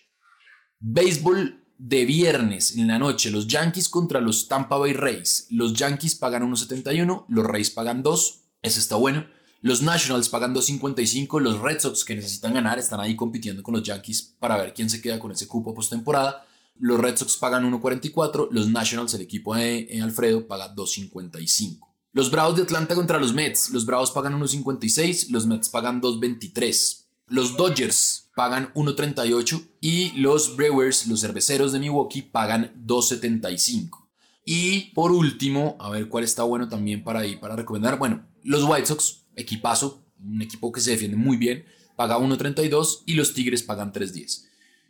Béisbol 0.79 1.63
de 1.77 2.05
viernes 2.05 2.75
en 2.75 2.87
la 2.87 2.97
noche, 2.97 3.29
los 3.29 3.45
Yankees 3.45 3.87
contra 3.87 4.19
los 4.19 4.47
Tampa 4.47 4.77
Bay 4.77 4.93
Rays. 4.93 5.45
Los 5.51 5.73
Yankees 5.73 6.15
pagan 6.15 6.51
1.71, 6.51 7.25
los 7.29 7.45
Rays 7.45 7.69
pagan 7.69 8.01
2. 8.01 8.41
Eso 8.63 8.79
está 8.79 8.95
bueno. 8.95 9.27
Los 9.65 9.81
Nationals 9.81 10.29
pagan 10.29 10.53
2.55, 10.53 11.41
los 11.41 11.59
Red 11.59 11.79
Sox 11.79 12.05
que 12.05 12.13
necesitan 12.13 12.53
ganar 12.53 12.77
están 12.77 12.99
ahí 12.99 13.15
compitiendo 13.15 13.63
con 13.63 13.73
los 13.73 13.81
Yankees 13.81 14.35
para 14.37 14.57
ver 14.57 14.75
quién 14.75 14.91
se 14.91 15.01
queda 15.01 15.17
con 15.17 15.31
ese 15.31 15.47
cupo 15.47 15.73
postemporada. 15.73 16.45
Los 16.77 16.99
Red 16.99 17.17
Sox 17.17 17.35
pagan 17.37 17.67
1.44, 17.71 18.49
los 18.51 18.67
Nationals, 18.67 19.15
el 19.15 19.21
equipo 19.21 19.55
de 19.55 19.87
eh, 19.89 20.01
Alfredo, 20.03 20.45
paga 20.45 20.75
2.55. 20.75 21.79
Los 22.13 22.29
Bravos 22.29 22.57
de 22.57 22.61
Atlanta 22.61 22.93
contra 22.93 23.19
los 23.19 23.33
Mets, 23.33 23.71
los 23.71 23.87
Bravos 23.87 24.11
pagan 24.11 24.39
1.56, 24.39 25.29
los 25.31 25.47
Mets 25.47 25.69
pagan 25.69 25.99
2.23. 25.99 27.05
Los 27.29 27.57
Dodgers 27.57 28.29
pagan 28.35 28.71
1.38 28.75 29.67
y 29.81 30.11
los 30.11 30.55
Brewers, 30.55 31.07
los 31.07 31.21
cerveceros 31.21 31.71
de 31.71 31.79
Milwaukee, 31.79 32.21
pagan 32.21 32.71
2.75. 32.85 34.05
Y 34.45 34.91
por 34.93 35.11
último, 35.11 35.75
a 35.79 35.89
ver 35.89 36.07
cuál 36.07 36.23
está 36.23 36.43
bueno 36.43 36.69
también 36.69 37.03
para 37.03 37.21
ahí 37.21 37.35
para 37.37 37.55
recomendar. 37.55 37.97
Bueno, 37.97 38.27
los 38.43 38.63
White 38.63 38.85
Sox 38.85 39.24
equipazo, 39.35 40.03
un 40.23 40.41
equipo 40.41 40.71
que 40.71 40.81
se 40.81 40.91
defiende 40.91 41.17
muy 41.17 41.37
bien, 41.37 41.65
paga 41.95 42.17
1.32 42.17 43.03
y 43.05 43.13
los 43.13 43.33
Tigres 43.33 43.63
pagan 43.63 43.93
3.10. 43.93 44.45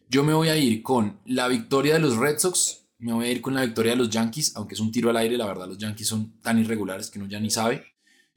Yo 0.09 0.23
me 0.23 0.33
voy 0.33 0.49
a 0.49 0.57
ir 0.57 0.83
con 0.83 1.19
la 1.25 1.47
victoria 1.47 1.95
de 1.95 1.99
los 1.99 2.17
Red 2.17 2.39
Sox, 2.39 2.85
me 2.99 3.13
voy 3.13 3.25
a 3.25 3.31
ir 3.31 3.41
con 3.41 3.53
la 3.53 3.61
victoria 3.61 3.91
de 3.91 3.97
los 3.97 4.09
Yankees, 4.09 4.55
aunque 4.55 4.75
es 4.75 4.79
un 4.79 4.91
tiro 4.91 5.09
al 5.09 5.17
aire, 5.17 5.37
la 5.37 5.45
verdad 5.45 5.67
los 5.67 5.77
Yankees 5.77 6.07
son 6.07 6.39
tan 6.41 6.59
irregulares 6.59 7.09
que 7.09 7.19
uno 7.19 7.27
ya 7.27 7.39
ni 7.39 7.49
sabe. 7.49 7.83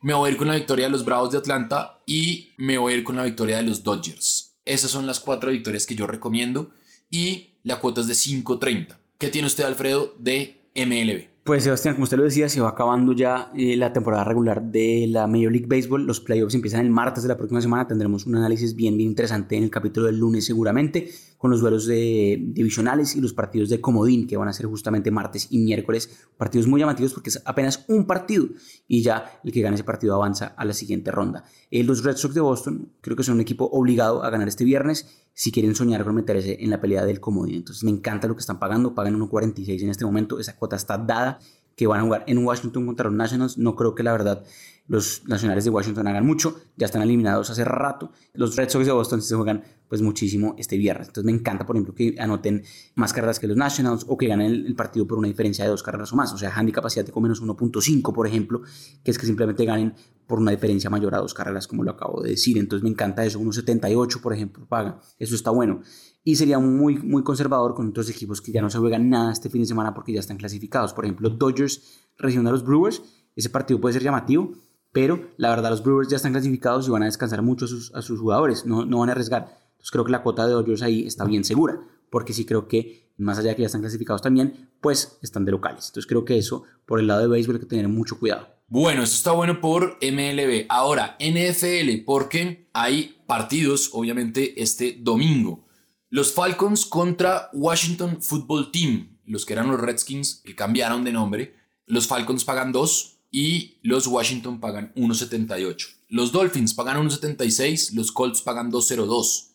Me 0.00 0.14
voy 0.14 0.28
a 0.28 0.32
ir 0.32 0.38
con 0.38 0.48
la 0.48 0.54
victoria 0.54 0.86
de 0.86 0.92
los 0.92 1.04
Bravos 1.04 1.32
de 1.32 1.38
Atlanta 1.38 2.00
y 2.06 2.50
me 2.56 2.78
voy 2.78 2.92
a 2.92 2.96
ir 2.96 3.04
con 3.04 3.16
la 3.16 3.24
victoria 3.24 3.56
de 3.56 3.64
los 3.64 3.82
Dodgers. 3.82 4.56
Esas 4.64 4.90
son 4.90 5.06
las 5.06 5.20
cuatro 5.20 5.50
victorias 5.50 5.86
que 5.86 5.94
yo 5.94 6.06
recomiendo 6.06 6.70
y 7.10 7.54
la 7.64 7.80
cuota 7.80 8.00
es 8.00 8.06
de 8.06 8.14
5.30. 8.14 8.96
¿Qué 9.18 9.28
tiene 9.28 9.46
usted, 9.46 9.64
Alfredo, 9.64 10.14
de 10.18 10.60
MLB? 10.74 11.28
Pues 11.48 11.64
Sebastián, 11.64 11.94
como 11.94 12.04
usted 12.04 12.18
lo 12.18 12.24
decía, 12.24 12.46
se 12.50 12.60
va 12.60 12.68
acabando 12.68 13.14
ya 13.14 13.50
eh, 13.56 13.74
la 13.74 13.90
temporada 13.90 14.22
regular 14.22 14.62
de 14.62 15.06
la 15.08 15.26
Major 15.26 15.50
League 15.50 15.66
Baseball. 15.66 16.04
Los 16.04 16.20
playoffs 16.20 16.54
empiezan 16.54 16.84
el 16.84 16.90
martes 16.90 17.22
de 17.22 17.30
la 17.30 17.38
próxima 17.38 17.62
semana. 17.62 17.88
Tendremos 17.88 18.26
un 18.26 18.36
análisis 18.36 18.76
bien, 18.76 18.98
bien 18.98 19.08
interesante 19.08 19.56
en 19.56 19.62
el 19.62 19.70
capítulo 19.70 20.08
del 20.08 20.18
lunes 20.18 20.44
seguramente, 20.44 21.08
con 21.38 21.50
los 21.50 21.62
duelos 21.62 21.86
de 21.86 22.38
divisionales 22.38 23.16
y 23.16 23.22
los 23.22 23.32
partidos 23.32 23.70
de 23.70 23.80
comodín, 23.80 24.26
que 24.26 24.36
van 24.36 24.48
a 24.48 24.52
ser 24.52 24.66
justamente 24.66 25.10
martes 25.10 25.46
y 25.48 25.56
miércoles. 25.56 26.28
Partidos 26.36 26.66
muy 26.66 26.80
llamativos 26.80 27.14
porque 27.14 27.30
es 27.30 27.40
apenas 27.46 27.82
un 27.88 28.06
partido 28.06 28.48
y 28.86 29.00
ya 29.00 29.40
el 29.42 29.50
que 29.50 29.62
gane 29.62 29.76
ese 29.76 29.84
partido 29.84 30.16
avanza 30.16 30.48
a 30.48 30.66
la 30.66 30.74
siguiente 30.74 31.10
ronda. 31.10 31.44
Eh, 31.70 31.82
los 31.82 32.04
Red 32.04 32.18
Sox 32.18 32.34
de 32.34 32.42
Boston 32.42 32.92
creo 33.00 33.16
que 33.16 33.22
son 33.22 33.36
un 33.36 33.40
equipo 33.40 33.70
obligado 33.72 34.22
a 34.22 34.28
ganar 34.28 34.48
este 34.48 34.64
viernes 34.64 35.26
si 35.38 35.52
quieren 35.52 35.76
soñar 35.76 36.02
con 36.02 36.16
meterse 36.16 36.56
en 36.58 36.68
la 36.68 36.80
pelea 36.80 37.04
del 37.04 37.20
comodín. 37.20 37.54
Entonces 37.54 37.84
me 37.84 37.92
encanta 37.92 38.26
lo 38.26 38.34
que 38.34 38.40
están 38.40 38.58
pagando, 38.58 38.96
pagan 38.96 39.16
1.46 39.16 39.82
en 39.84 39.90
este 39.90 40.04
momento, 40.04 40.40
esa 40.40 40.56
cuota 40.56 40.74
está 40.74 40.98
dada, 40.98 41.38
que 41.76 41.86
van 41.86 42.00
a 42.00 42.02
jugar 42.02 42.24
en 42.26 42.44
Washington 42.44 42.86
contra 42.86 43.04
los 43.04 43.14
Nationals, 43.14 43.56
no 43.56 43.76
creo 43.76 43.94
que 43.94 44.02
la 44.02 44.10
verdad 44.10 44.44
los 44.88 45.22
nacionales 45.28 45.62
de 45.62 45.70
Washington 45.70 46.08
hagan 46.08 46.26
mucho, 46.26 46.60
ya 46.76 46.86
están 46.86 47.02
eliminados 47.02 47.50
hace 47.50 47.64
rato. 47.64 48.10
Los 48.34 48.56
Red 48.56 48.68
Sox 48.68 48.84
de 48.84 48.90
Boston 48.90 49.22
se 49.22 49.36
juegan 49.36 49.62
pues 49.86 50.02
muchísimo 50.02 50.56
este 50.58 50.76
viernes. 50.76 51.06
Entonces 51.06 51.30
me 51.30 51.38
encanta, 51.38 51.64
por 51.64 51.76
ejemplo, 51.76 51.94
que 51.94 52.16
anoten 52.18 52.64
más 52.96 53.12
carreras 53.12 53.38
que 53.38 53.46
los 53.46 53.56
Nationals 53.56 54.06
o 54.08 54.16
que 54.16 54.26
ganen 54.26 54.50
el, 54.50 54.74
partido 54.74 55.06
por 55.06 55.18
una 55.18 55.28
diferencia 55.28 55.64
de 55.64 55.70
dos 55.70 55.84
carreras 55.84 56.12
o 56.12 56.16
más. 56.16 56.32
O 56.32 56.38
sea, 56.38 56.50
handicap 56.50 56.84
asiático 56.84 57.20
menos 57.20 57.40
1.5, 57.40 58.12
por 58.12 58.26
ejemplo, 58.26 58.62
que 59.04 59.12
es 59.12 59.18
que 59.18 59.26
simplemente 59.26 59.64
ganen 59.64 59.94
por 60.28 60.38
una 60.38 60.52
diferencia 60.52 60.88
mayor 60.90 61.16
a 61.16 61.18
dos 61.18 61.34
carreras, 61.34 61.66
como 61.66 61.82
lo 61.82 61.90
acabo 61.90 62.22
de 62.22 62.30
decir. 62.30 62.56
Entonces 62.56 62.84
me 62.84 62.90
encanta 62.90 63.24
eso. 63.24 63.40
1.78, 63.40 64.20
por 64.20 64.32
ejemplo, 64.32 64.66
paga. 64.68 65.00
Eso 65.18 65.34
está 65.34 65.50
bueno. 65.50 65.80
Y 66.22 66.36
sería 66.36 66.60
muy, 66.60 66.98
muy 66.98 67.24
conservador 67.24 67.74
con 67.74 67.88
otros 67.88 68.08
equipos 68.10 68.40
que 68.40 68.52
ya 68.52 68.62
no 68.62 68.70
se 68.70 68.78
juegan 68.78 69.10
nada 69.10 69.32
este 69.32 69.50
fin 69.50 69.62
de 69.62 69.66
semana 69.66 69.92
porque 69.92 70.12
ya 70.12 70.20
están 70.20 70.36
clasificados. 70.36 70.92
Por 70.92 71.04
ejemplo, 71.04 71.30
Dodgers 71.30 71.98
recibiendo 72.16 72.50
a 72.50 72.52
los 72.52 72.64
Brewers. 72.64 73.02
Ese 73.34 73.50
partido 73.50 73.80
puede 73.80 73.94
ser 73.94 74.02
llamativo 74.04 74.52
pero 74.92 75.30
la 75.36 75.50
verdad 75.50 75.70
los 75.70 75.82
Brewers 75.82 76.08
ya 76.08 76.16
están 76.16 76.32
clasificados 76.32 76.88
y 76.88 76.90
van 76.90 77.02
a 77.02 77.06
descansar 77.06 77.42
mucho 77.42 77.66
a 77.66 77.68
sus, 77.68 77.94
a 77.94 78.02
sus 78.02 78.18
jugadores, 78.20 78.66
no, 78.66 78.84
no, 78.84 78.98
van 78.98 79.10
a 79.10 79.12
arriesgar. 79.12 79.42
Entonces 79.42 79.90
creo 79.90 80.04
que 80.04 80.12
la 80.12 80.22
cuota 80.22 80.46
de 80.46 80.52
Dodgers 80.52 80.82
ahí 80.82 81.06
está 81.06 81.24
bien 81.24 81.44
segura, 81.44 81.80
porque 82.10 82.32
sí 82.32 82.44
creo 82.44 82.68
que 82.68 83.12
más 83.16 83.38
allá 83.38 83.50
de 83.50 83.56
que 83.56 83.62
ya 83.62 83.66
están 83.66 83.80
clasificados 83.80 84.22
también, 84.22 84.70
pues 84.80 85.18
están 85.22 85.44
de 85.44 85.52
locales. 85.52 85.88
Entonces 85.88 86.06
creo 86.06 86.24
que 86.24 86.38
eso, 86.38 86.64
por 86.86 87.00
el 87.00 87.06
lado 87.06 87.20
de 87.20 87.28
béisbol, 87.28 87.56
hay 87.56 87.60
que 87.60 87.66
tener 87.66 87.88
mucho 87.88 88.18
cuidado. 88.18 88.48
Bueno, 88.68 89.02
esto 89.02 89.16
está 89.16 89.32
bueno 89.32 89.60
por 89.60 89.98
MLB. 90.02 90.66
Ahora, 90.68 91.16
NFL, 91.18 92.04
porque 92.04 92.68
hay 92.72 93.16
partidos, 93.26 93.90
obviamente, 93.92 94.62
este 94.62 94.98
domingo. 95.00 95.64
Los 96.10 96.32
Falcons 96.32 96.86
contra 96.86 97.48
Washington 97.52 98.22
Football 98.22 98.70
Team, 98.70 99.18
los 99.24 99.46
que 99.46 99.54
eran 99.54 99.68
los 99.68 99.80
Redskins, 99.80 100.42
que 100.44 100.54
cambiaron 100.54 101.02
de 101.02 101.12
nombre. 101.12 101.54
Los 101.86 102.06
Falcons 102.06 102.44
pagan 102.44 102.72
dos, 102.72 103.18
y 103.30 103.78
los 103.82 104.06
Washington 104.06 104.60
pagan 104.60 104.92
1.78. 104.94 105.86
Los 106.08 106.32
Dolphins 106.32 106.74
pagan 106.74 106.96
1.76, 107.06 107.92
los 107.92 108.12
Colts 108.12 108.42
pagan 108.42 108.70
2.02. 108.70 109.48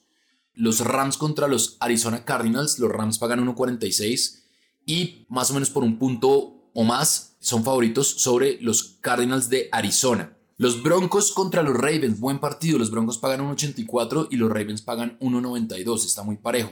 Los 0.55 0.81
Rams 0.81 1.17
contra 1.17 1.47
los 1.47 1.77
Arizona 1.79 2.25
Cardinals, 2.25 2.77
los 2.77 2.91
Rams 2.91 3.17
pagan 3.17 3.45
1.46 3.45 4.41
y 4.85 5.25
más 5.29 5.49
o 5.49 5.55
menos 5.55 5.71
por 5.71 5.83
un 5.83 5.97
punto 5.97 6.62
o 6.73 6.83
más 6.83 7.35
son 7.39 7.63
favoritos 7.63 8.07
sobre 8.07 8.57
los 8.61 8.97
Cardinals 9.01 9.49
de 9.49 9.69
Arizona. 9.71 10.37
Los 10.57 10.81
Broncos 10.83 11.31
contra 11.33 11.63
los 11.63 11.75
Ravens, 11.75 12.19
buen 12.19 12.39
partido. 12.39 12.79
Los 12.79 12.91
Broncos 12.91 13.17
pagan 13.17 13.41
1.84 13.41 14.27
y 14.31 14.37
los 14.37 14.49
Ravens 14.49 14.81
pagan 14.81 15.17
1.92, 15.19 16.05
está 16.05 16.23
muy 16.23 16.37
parejo. 16.37 16.71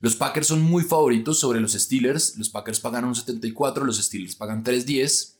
Los 0.00 0.16
Packers 0.16 0.48
son 0.48 0.62
muy 0.62 0.82
favoritos 0.82 1.38
sobre 1.38 1.60
los 1.60 1.72
Steelers. 1.72 2.36
Los 2.36 2.48
Packers 2.48 2.80
pagan 2.80 3.04
1.74, 3.04 3.84
los 3.84 3.98
Steelers 3.98 4.34
pagan 4.34 4.64
3.10. 4.64 5.36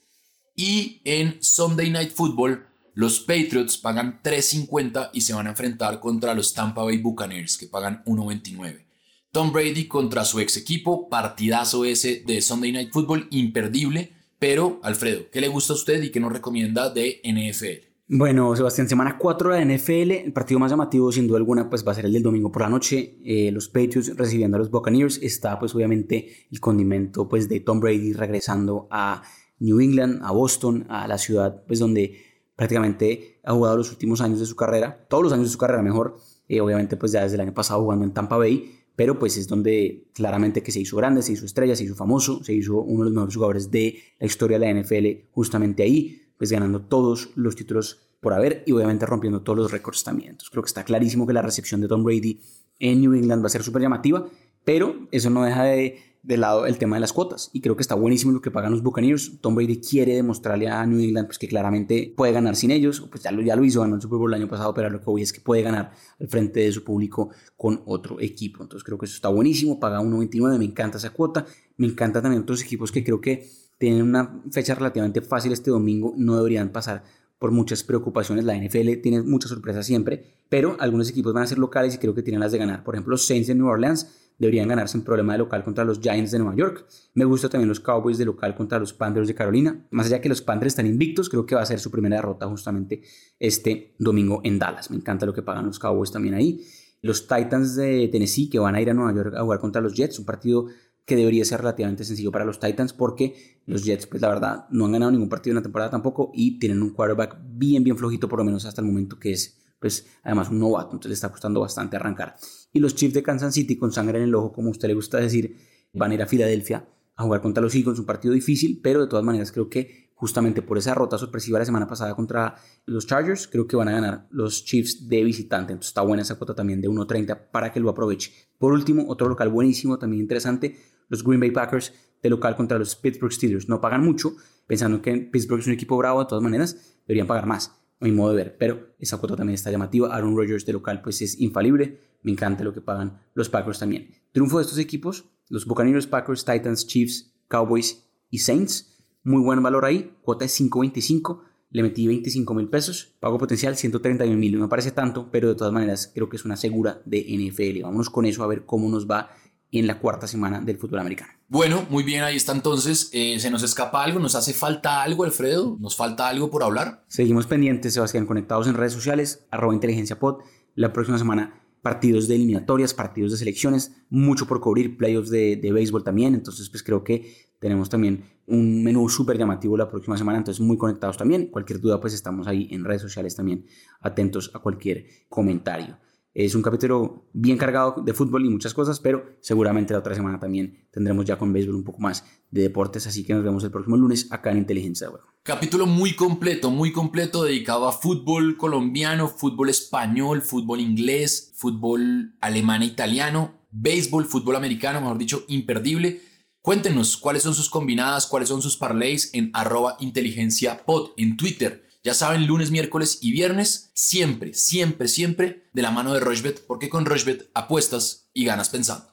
Y 0.55 1.01
en 1.05 1.43
Sunday 1.43 1.91
Night 1.91 2.13
Football, 2.13 2.67
los 2.95 3.21
Patriots 3.21 3.79
pagan 3.79 4.21
3.50 4.23 5.11
y 5.13 5.23
se 5.23 5.33
van 5.33 5.47
a 5.47 5.51
enfrentar 5.51 6.01
contra 6.01 6.35
los 6.35 6.53
Tampa 6.53 6.83
Bay 6.83 6.99
Buccaneers, 6.99 7.57
que 7.57 7.67
pagan 7.67 8.03
1.29. 8.05 8.90
Tom 9.33 9.53
Brady 9.53 9.87
contra 9.87 10.25
su 10.25 10.41
ex 10.41 10.57
equipo, 10.57 11.09
partidazo 11.09 11.85
ese 11.85 12.25
de 12.27 12.41
Sunday 12.41 12.73
Night 12.73 12.91
Football, 12.93 13.29
imperdible. 13.31 14.13
Pero, 14.41 14.81
Alfredo, 14.83 15.31
¿qué 15.31 15.41
le 15.41 15.47
gusta 15.49 15.73
a 15.73 15.77
usted 15.77 16.03
y 16.03 16.11
qué 16.11 16.19
nos 16.19 16.33
recomienda 16.33 16.91
de 16.91 17.21
NFL? 17.23 17.91
Bueno, 18.09 18.57
Sebastián, 18.57 18.89
semana 18.89 19.19
4 19.19 19.55
de 19.55 19.65
NFL, 19.65 20.11
el 20.11 20.33
partido 20.33 20.59
más 20.59 20.73
llamativo 20.73 21.13
sin 21.13 21.29
duda 21.29 21.39
alguna 21.39 21.71
pues 21.71 21.87
va 21.87 21.93
a 21.93 21.95
ser 21.95 22.07
el 22.07 22.13
del 22.13 22.25
domingo 22.25 22.51
por 22.51 22.63
la 22.63 22.69
noche, 22.69 23.19
eh, 23.25 23.53
los 23.53 23.69
Patriots 23.69 24.17
recibiendo 24.17 24.57
a 24.57 24.59
los 24.59 24.69
Buccaneers, 24.69 25.21
está 25.23 25.61
pues 25.61 25.77
obviamente 25.77 26.49
el 26.51 26.59
condimento 26.59 27.29
pues 27.29 27.49
de 27.49 27.61
Tom 27.61 27.79
Brady 27.79 28.13
regresando 28.13 28.89
a 28.91 29.23
New 29.61 29.79
England, 29.79 30.23
a 30.25 30.33
Boston, 30.33 30.87
a 30.89 31.07
la 31.07 31.19
ciudad 31.19 31.63
pues 31.69 31.79
donde 31.79 32.17
prácticamente 32.57 33.39
ha 33.45 33.53
jugado 33.53 33.77
los 33.77 33.93
últimos 33.93 34.21
años 34.21 34.41
de 34.41 34.47
su 34.47 34.57
carrera, 34.57 35.07
todos 35.09 35.23
los 35.23 35.33
años 35.33 35.47
de 35.47 35.53
su 35.53 35.59
carrera 35.59 35.83
mejor, 35.83 36.17
eh, 36.49 36.61
obviamente 36.61 36.97
pues 36.97 37.13
ya 37.13 37.23
desde 37.23 37.37
el 37.37 37.43
año 37.43 37.55
pasado 37.55 37.81
jugando 37.81 38.05
en 38.05 38.13
Tampa 38.13 38.37
Bay, 38.37 38.80
pero 38.97 39.19
pues 39.19 39.37
es 39.37 39.49
donde 39.49 40.09
claramente 40.13 40.63
que 40.63 40.73
se 40.73 40.81
hizo 40.81 40.97
grande, 40.97 41.23
se 41.23 41.33
hizo 41.33 41.47
estrella, 41.47 41.77
se 41.77 41.85
hizo 41.85 41.95
famoso, 41.95 42.43
se 42.45 42.53
hizo 42.53 42.81
uno 42.81 43.05
de 43.05 43.11
los 43.11 43.15
mejores 43.15 43.35
jugadores 43.35 43.71
de 43.71 43.99
la 44.19 44.27
historia 44.27 44.59
de 44.59 44.73
la 44.73 44.81
NFL 44.81 45.29
justamente 45.33 45.83
ahí, 45.83 46.23
pues 46.37 46.53
ganando 46.53 46.83
todos 46.83 47.31
los 47.35 47.57
títulos 47.57 48.01
por 48.21 48.35
haber 48.35 48.63
y 48.67 48.73
obviamente 48.73 49.07
rompiendo 49.07 49.43
todos 49.43 49.59
los 49.59 49.73
récords 49.73 50.05
también. 50.05 50.31
Entonces 50.31 50.51
creo 50.51 50.63
que 50.63 50.69
está 50.69 50.85
clarísimo 50.85 51.27
que 51.27 51.33
la 51.33 51.43
recepción 51.43 51.81
de 51.81 51.89
Tom 51.89 52.05
Brady 52.05 52.41
en 52.79 53.01
New 53.01 53.15
England 53.15 53.43
va 53.43 53.47
a 53.47 53.51
ser 53.51 53.63
súper 53.63 53.83
llamativa, 53.83 54.29
pero 54.65 55.09
eso 55.11 55.31
no 55.31 55.45
deja 55.45 55.65
de, 55.65 55.99
de, 56.23 56.37
lado 56.37 56.67
el 56.67 56.79
tema 56.79 56.97
de 56.97 57.01
las 57.01 57.13
cuotas. 57.13 57.51
Y 57.53 57.61
creo 57.61 57.77
que 57.77 57.83
está 57.83 57.95
buenísimo 57.95 58.33
lo 58.33 58.41
que 58.41 58.51
pagan 58.51 58.73
los 58.73 58.83
Buccaneers. 58.83 59.41
Tom 59.41 59.55
Brady 59.55 59.81
quiere 59.81 60.15
demostrarle 60.15 60.69
a 60.69 60.85
New 60.87 61.01
England 61.01 61.27
pues, 61.27 61.39
que 61.39 61.49
claramente 61.49 62.13
puede 62.17 62.33
ganar 62.33 62.57
sin 62.57 62.71
ellos, 62.71 63.01
pues 63.11 63.23
ya 63.23 63.33
lo, 63.33 63.43
ya 63.43 63.57
lo 63.57 63.65
hizo, 63.65 63.81
ganó 63.81 63.97
el 63.97 64.03
Super 64.03 64.19
el 64.27 64.35
año 64.35 64.49
pasado, 64.49 64.75
pero 64.75 64.91
lo 64.91 65.01
que 65.01 65.07
voy 65.07 65.23
es 65.23 65.33
que 65.33 65.41
puede 65.41 65.63
ganar 65.63 65.93
al 66.19 66.29
frente 66.29 66.61
de 66.61 66.73
su 66.73 66.85
público 66.85 67.31
con 67.57 67.83
otro 67.87 68.21
equipo. 68.21 68.63
Entonces 68.63 68.85
creo 68.85 68.99
que 68.99 69.07
eso 69.07 69.15
está 69.15 69.29
buenísimo, 69.29 69.81
paga 69.81 70.01
1.29, 70.01 70.59
me 70.59 70.65
encanta 70.65 70.99
esa 70.99 71.11
cuota, 71.11 71.47
me 71.77 71.87
encanta 71.87 72.21
también 72.23 72.43
otros 72.43 72.63
equipos 72.63 72.93
que 72.93 73.05
creo 73.05 73.21
que 73.21 73.49
tienen 73.79 74.03
una 74.03 74.43
fecha 74.51 74.75
relativamente 74.75 75.23
fácil 75.23 75.53
este 75.53 75.71
domingo, 75.71 76.13
no 76.17 76.37
deberían 76.37 76.69
pasar 76.69 77.03
por 77.41 77.51
muchas 77.51 77.83
preocupaciones. 77.83 78.45
La 78.45 78.55
NFL 78.55 79.01
tiene 79.03 79.23
muchas 79.23 79.49
sorpresas 79.51 79.87
siempre, 79.87 80.23
pero 80.49 80.77
algunos 80.79 81.09
equipos 81.09 81.33
van 81.33 81.43
a 81.43 81.47
ser 81.47 81.59
locales 81.59 81.95
y 81.95 81.99
creo 81.99 82.15
que 82.15 82.23
tienen 82.23 82.39
las 82.39 82.53
de 82.53 82.59
ganar. 82.59 82.85
Por 82.85 82.95
ejemplo, 82.95 83.13
los 83.13 83.27
Saints 83.27 83.49
de 83.49 83.55
New 83.57 83.67
Orleans 83.67 84.31
deberían 84.39 84.69
ganarse 84.69 84.97
un 84.97 85.05
problema 85.05 85.33
de 85.33 85.39
local 85.39 85.65
contra 85.65 85.85
los 85.85 86.01
Giants 86.01 86.31
de 86.33 86.39
Nueva 86.39 86.55
York. 86.55 86.87
Me 87.15 87.25
gusta 87.25 87.49
también 87.49 87.69
los 87.69 87.81
Cowboys 87.81 88.19
de 88.19 88.27
local 88.27 88.55
contra 88.55 88.79
los 88.79 88.93
Panthers 88.93 89.27
de 89.27 89.35
Carolina. 89.35 89.87
Más 89.91 90.07
allá 90.07 90.21
que 90.21 90.29
los 90.29 90.43
Panthers 90.43 90.73
están 90.73 90.87
invictos, 90.87 91.31
creo 91.31 91.47
que 91.47 91.55
va 91.55 91.63
a 91.63 91.67
ser 91.67 91.81
su 91.81 91.91
primera 91.91 92.17
derrota 92.17 92.47
justamente 92.47 93.03
este 93.39 93.95
domingo 93.99 94.43
en 94.45 94.59
Dallas. 94.59 94.91
Me 94.91 94.97
encanta 94.97 95.25
lo 95.25 95.33
que 95.33 95.43
pagan 95.43 95.67
los 95.67 95.79
Cowboys 95.79 96.13
también 96.13 96.35
ahí. 96.35 96.63
Los 97.01 97.27
Titans 97.27 97.75
de 97.77 98.09
Tennessee 98.13 98.51
que 98.51 98.59
van 98.59 98.75
a 98.75 98.83
ir 98.83 98.91
a 98.91 98.95
Nueva 98.95 99.15
York 99.15 99.35
a 99.35 99.43
jugar 99.43 99.61
contra 99.61 99.81
los 99.81 99.95
Jets, 99.95 100.19
un 100.19 100.27
partido 100.27 100.67
que 101.11 101.17
debería 101.17 101.45
ser 101.45 101.59
relativamente 101.59 102.05
sencillo 102.05 102.31
para 102.31 102.45
los 102.45 102.61
Titans 102.61 102.93
porque 102.93 103.59
los 103.67 103.83
Jets, 103.83 104.07
pues 104.07 104.23
la 104.23 104.29
verdad, 104.29 104.67
no 104.71 104.85
han 104.85 104.93
ganado 104.93 105.11
ningún 105.11 105.29
partido 105.29 105.51
en 105.51 105.57
la 105.57 105.63
temporada 105.63 105.91
tampoco 105.91 106.31
y 106.33 106.61
tienen 106.61 106.81
un 106.81 106.91
quarterback 106.91 107.37
bien, 107.43 107.83
bien 107.83 107.99
flojito 107.99 108.29
por 108.29 108.39
lo 108.39 108.45
menos 108.45 108.65
hasta 108.65 108.81
el 108.81 108.87
momento 108.87 109.19
que 109.19 109.33
es, 109.33 109.59
pues 109.81 110.07
además 110.23 110.51
un 110.51 110.61
novato, 110.61 110.93
entonces 110.93 111.09
le 111.09 111.15
está 111.15 111.29
costando 111.29 111.59
bastante 111.59 111.97
arrancar. 111.97 112.37
Y 112.73 112.79
los 112.79 112.95
Chiefs 112.95 113.15
de 113.15 113.25
Kansas 113.25 113.53
City 113.53 113.75
con 113.75 113.91
sangre 113.91 114.19
en 114.19 114.25
el 114.27 114.35
ojo, 114.37 114.53
como 114.53 114.71
usted 114.71 114.87
le 114.87 114.95
gusta 114.95 115.19
decir, 115.19 115.57
van 115.93 116.13
a 116.13 116.15
ir 116.15 116.23
a 116.23 116.29
Filadelfia 116.29 116.89
a 117.17 117.25
jugar 117.25 117.41
contra 117.41 117.61
los 117.61 117.75
Eagles, 117.75 117.99
un 117.99 118.07
partido 118.07 118.33
difícil, 118.33 118.79
pero 118.81 119.01
de 119.01 119.09
todas 119.09 119.25
maneras 119.25 119.51
creo 119.51 119.69
que 119.69 120.11
justamente 120.15 120.63
por 120.63 120.79
esa 120.79 120.95
rota 120.95 121.19
sorpresiva 121.19 121.59
la 121.59 121.65
semana 121.65 121.89
pasada 121.89 122.15
contra 122.15 122.55
los 122.87 123.07
Chargers, 123.07 123.49
creo 123.49 123.67
que 123.67 123.75
van 123.75 123.89
a 123.89 123.93
ganar 123.93 124.29
los 124.31 124.65
Chiefs 124.65 125.09
de 125.09 125.25
visitante. 125.25 125.73
Entonces 125.73 125.89
está 125.89 126.03
buena 126.03 126.23
esa 126.23 126.37
cuota 126.37 126.55
también 126.55 126.81
de 126.81 126.89
1.30 126.89 127.51
para 127.51 127.73
que 127.73 127.81
lo 127.81 127.91
aproveche. 127.91 128.31
Por 128.59 128.73
último, 128.73 129.07
otro 129.09 129.29
local 129.29 129.49
buenísimo, 129.49 129.99
también 129.99 130.21
interesante, 130.21 130.77
los 131.11 131.23
Green 131.23 131.41
Bay 131.41 131.51
Packers 131.51 131.93
de 132.23 132.31
local 132.31 132.57
contra 132.57 132.79
los 132.79 132.97
Pittsburgh 132.97 133.33
Steelers. 133.33 133.69
No 133.69 133.81
pagan 133.81 134.03
mucho, 134.03 134.35
pensando 134.67 135.03
que 135.03 135.15
Pittsburgh 135.17 135.61
es 135.61 135.67
un 135.67 135.75
equipo 135.75 135.97
bravo, 135.99 136.21
de 136.21 136.27
todas 136.27 136.43
maneras, 136.43 136.97
deberían 137.07 137.27
pagar 137.27 137.47
más, 137.47 137.77
a 138.01 138.05
mi 138.05 138.13
modo 138.13 138.31
de 138.31 138.37
ver. 138.37 138.57
Pero 138.59 138.95
esa 138.99 139.19
cuota 139.19 139.37
también 139.37 139.55
está 139.55 139.71
llamativa. 139.71 140.15
Aaron 140.15 140.37
Rodgers 140.37 140.65
de 140.65 140.73
local 140.73 141.03
pues 141.03 141.21
es 141.21 141.39
infalible. 141.41 141.99
Me 142.23 142.33
encanta 142.33 142.65
lo 142.65 142.73
que 142.73 142.81
pagan 142.81 143.21
los 143.35 143.49
Packers 143.49 143.79
también. 143.79 144.11
Triunfo 144.33 144.59
de 144.59 144.65
estos 144.65 144.79
equipos, 144.79 145.25
los 145.49 145.67
Buccaneers, 145.67 146.07
Packers, 146.07 146.45
Titans, 146.45 146.87
Chiefs, 146.87 147.33
Cowboys 147.49 148.05
y 148.31 148.39
Saints. 148.39 148.97
Muy 149.23 149.43
buen 149.43 149.63
valor 149.63 149.85
ahí, 149.85 150.15
cuota 150.23 150.45
es 150.45 150.61
5.25. 150.61 151.43
Le 151.73 151.83
metí 151.83 152.07
25 152.09 152.53
mil 152.55 152.69
pesos, 152.69 153.15
pago 153.21 153.39
potencial 153.39 153.77
131 153.77 154.37
mil. 154.37 154.55
No 154.55 154.61
me 154.61 154.69
parece 154.69 154.91
tanto, 154.91 155.31
pero 155.31 155.49
de 155.49 155.55
todas 155.55 155.73
maneras 155.73 156.11
creo 156.13 156.29
que 156.29 156.37
es 156.37 156.45
una 156.45 156.57
segura 156.57 157.01
de 157.05 157.21
NFL. 157.21 157.83
Vámonos 157.83 158.11
con 158.11 158.27
eso 158.27 158.43
a 158.43 158.49
ver 158.49 158.65
cómo 158.67 158.89
nos 158.89 159.09
va 159.09 159.31
en 159.73 159.87
la 159.87 159.99
cuarta 159.99 160.27
semana 160.27 160.61
del 160.61 160.79
fútbol 160.79 161.01
americano. 161.01 161.33
Bueno, 161.49 161.87
muy 161.91 162.03
bien, 162.03 162.23
ahí 162.23 162.37
está 162.37 162.53
entonces. 162.53 163.11
Eh, 163.13 163.39
¿Se 163.39 163.51
nos 163.51 163.63
escapa 163.63 164.03
algo? 164.03 164.19
¿Nos 164.19 164.35
hace 164.35 164.53
falta 164.53 165.03
algo, 165.03 165.25
Alfredo? 165.25 165.77
¿Nos 165.81 165.97
falta 165.97 166.29
algo 166.29 166.51
por 166.51 166.63
hablar? 166.63 167.05
Seguimos 167.09 167.47
pendientes, 167.47 167.95
Sebastián, 167.95 168.27
conectados 168.27 168.67
en 168.67 168.75
redes 168.75 168.93
sociales, 168.93 169.47
arroba 169.51 169.75
inteligencia 169.75 170.19
pod. 170.19 170.43
La 170.75 170.93
próxima 170.93 171.19
semana 171.19 171.61
partidos 171.83 172.29
de 172.29 172.35
eliminatorias, 172.35 172.95
partidos 172.95 173.33
de 173.33 173.39
selecciones, 173.39 173.93
mucho 174.11 174.47
por 174.47 174.61
cubrir, 174.61 174.97
playoffs 174.97 175.31
de, 175.31 175.57
de 175.57 175.73
béisbol 175.73 176.05
también, 176.05 176.35
entonces 176.35 176.69
pues 176.69 176.83
creo 176.83 177.03
que 177.03 177.49
tenemos 177.59 177.89
también 177.89 178.25
un 178.47 178.83
menú 178.83 179.09
súper 179.09 179.39
llamativo 179.39 179.77
la 179.77 179.89
próxima 179.89 180.17
semana, 180.17 180.39
entonces 180.39 180.61
muy 180.61 180.77
conectados 180.77 181.17
también, 181.17 181.47
cualquier 181.47 181.81
duda 181.81 182.01
pues 182.01 182.13
estamos 182.13 182.47
ahí 182.47 182.69
en 182.71 182.85
redes 182.85 183.03
sociales 183.03 183.35
también 183.35 183.67
atentos 184.01 184.51
a 184.55 184.59
cualquier 184.59 185.07
comentario. 185.29 185.99
Es 186.33 186.55
un 186.55 186.63
capítulo 186.63 187.29
bien 187.33 187.59
cargado 187.59 188.03
de 188.05 188.15
fútbol 188.15 188.47
y 188.47 188.51
muchas 188.51 188.73
cosas, 188.73 189.01
pero 189.01 189.37
seguramente 189.41 189.93
la 189.93 189.99
otra 189.99 190.15
semana 190.15 190.39
también 190.39 190.87
tendremos 190.93 191.25
ya 191.25 191.37
con 191.37 191.53
béisbol 191.53 191.75
un 191.75 191.83
poco 191.83 191.99
más 192.01 192.25
de 192.51 192.63
deportes, 192.63 193.05
así 193.09 193.25
que 193.25 193.35
nos 193.35 193.43
vemos 193.43 193.65
el 193.65 193.73
próximo 193.73 193.97
lunes 193.97 194.29
acá 194.31 194.53
en 194.53 194.59
Inteligencia 194.59 195.09
de 195.09 195.13
Juego. 195.13 195.27
Capítulo 195.43 195.87
muy 195.87 196.15
completo, 196.15 196.71
muy 196.71 196.93
completo 196.93 197.43
dedicado 197.43 197.89
a 197.89 197.93
fútbol 197.93 198.57
colombiano, 198.57 199.27
fútbol 199.27 199.71
español, 199.71 200.43
fútbol 200.43 200.81
inglés, 200.81 201.53
fútbol 201.57 202.37
alemán 202.41 202.83
e 202.83 202.87
italiano, 202.87 203.67
béisbol, 203.73 204.25
fútbol 204.25 204.55
americano, 204.55 205.01
mejor 205.01 205.19
dicho, 205.19 205.45
imperdible. 205.49 206.21
Cuéntenos 206.61 207.17
cuáles 207.17 207.43
son 207.43 207.55
sus 207.55 207.69
combinadas, 207.69 208.27
cuáles 208.27 208.51
son 208.51 208.63
sus 208.63 208.77
parlays 208.77 209.31
en 209.33 209.51
arroba 209.53 209.97
inteligencia 209.99 210.85
pod 210.85 211.11
en 211.17 211.37
Twitter. 211.37 211.90
Ya 212.03 212.15
saben, 212.15 212.47
lunes, 212.47 212.71
miércoles 212.71 213.19
y 213.21 213.31
viernes, 213.31 213.91
siempre, 213.93 214.55
siempre, 214.55 215.07
siempre 215.07 215.69
de 215.75 215.83
la 215.83 215.91
mano 215.91 216.15
de 216.15 216.21
Rochbet, 216.21 216.65
porque 216.67 216.89
con 216.89 217.05
Rochbet 217.05 217.51
apuestas 217.53 218.31
y 218.33 218.47
ganas 218.47 218.71
pensando. 218.71 219.13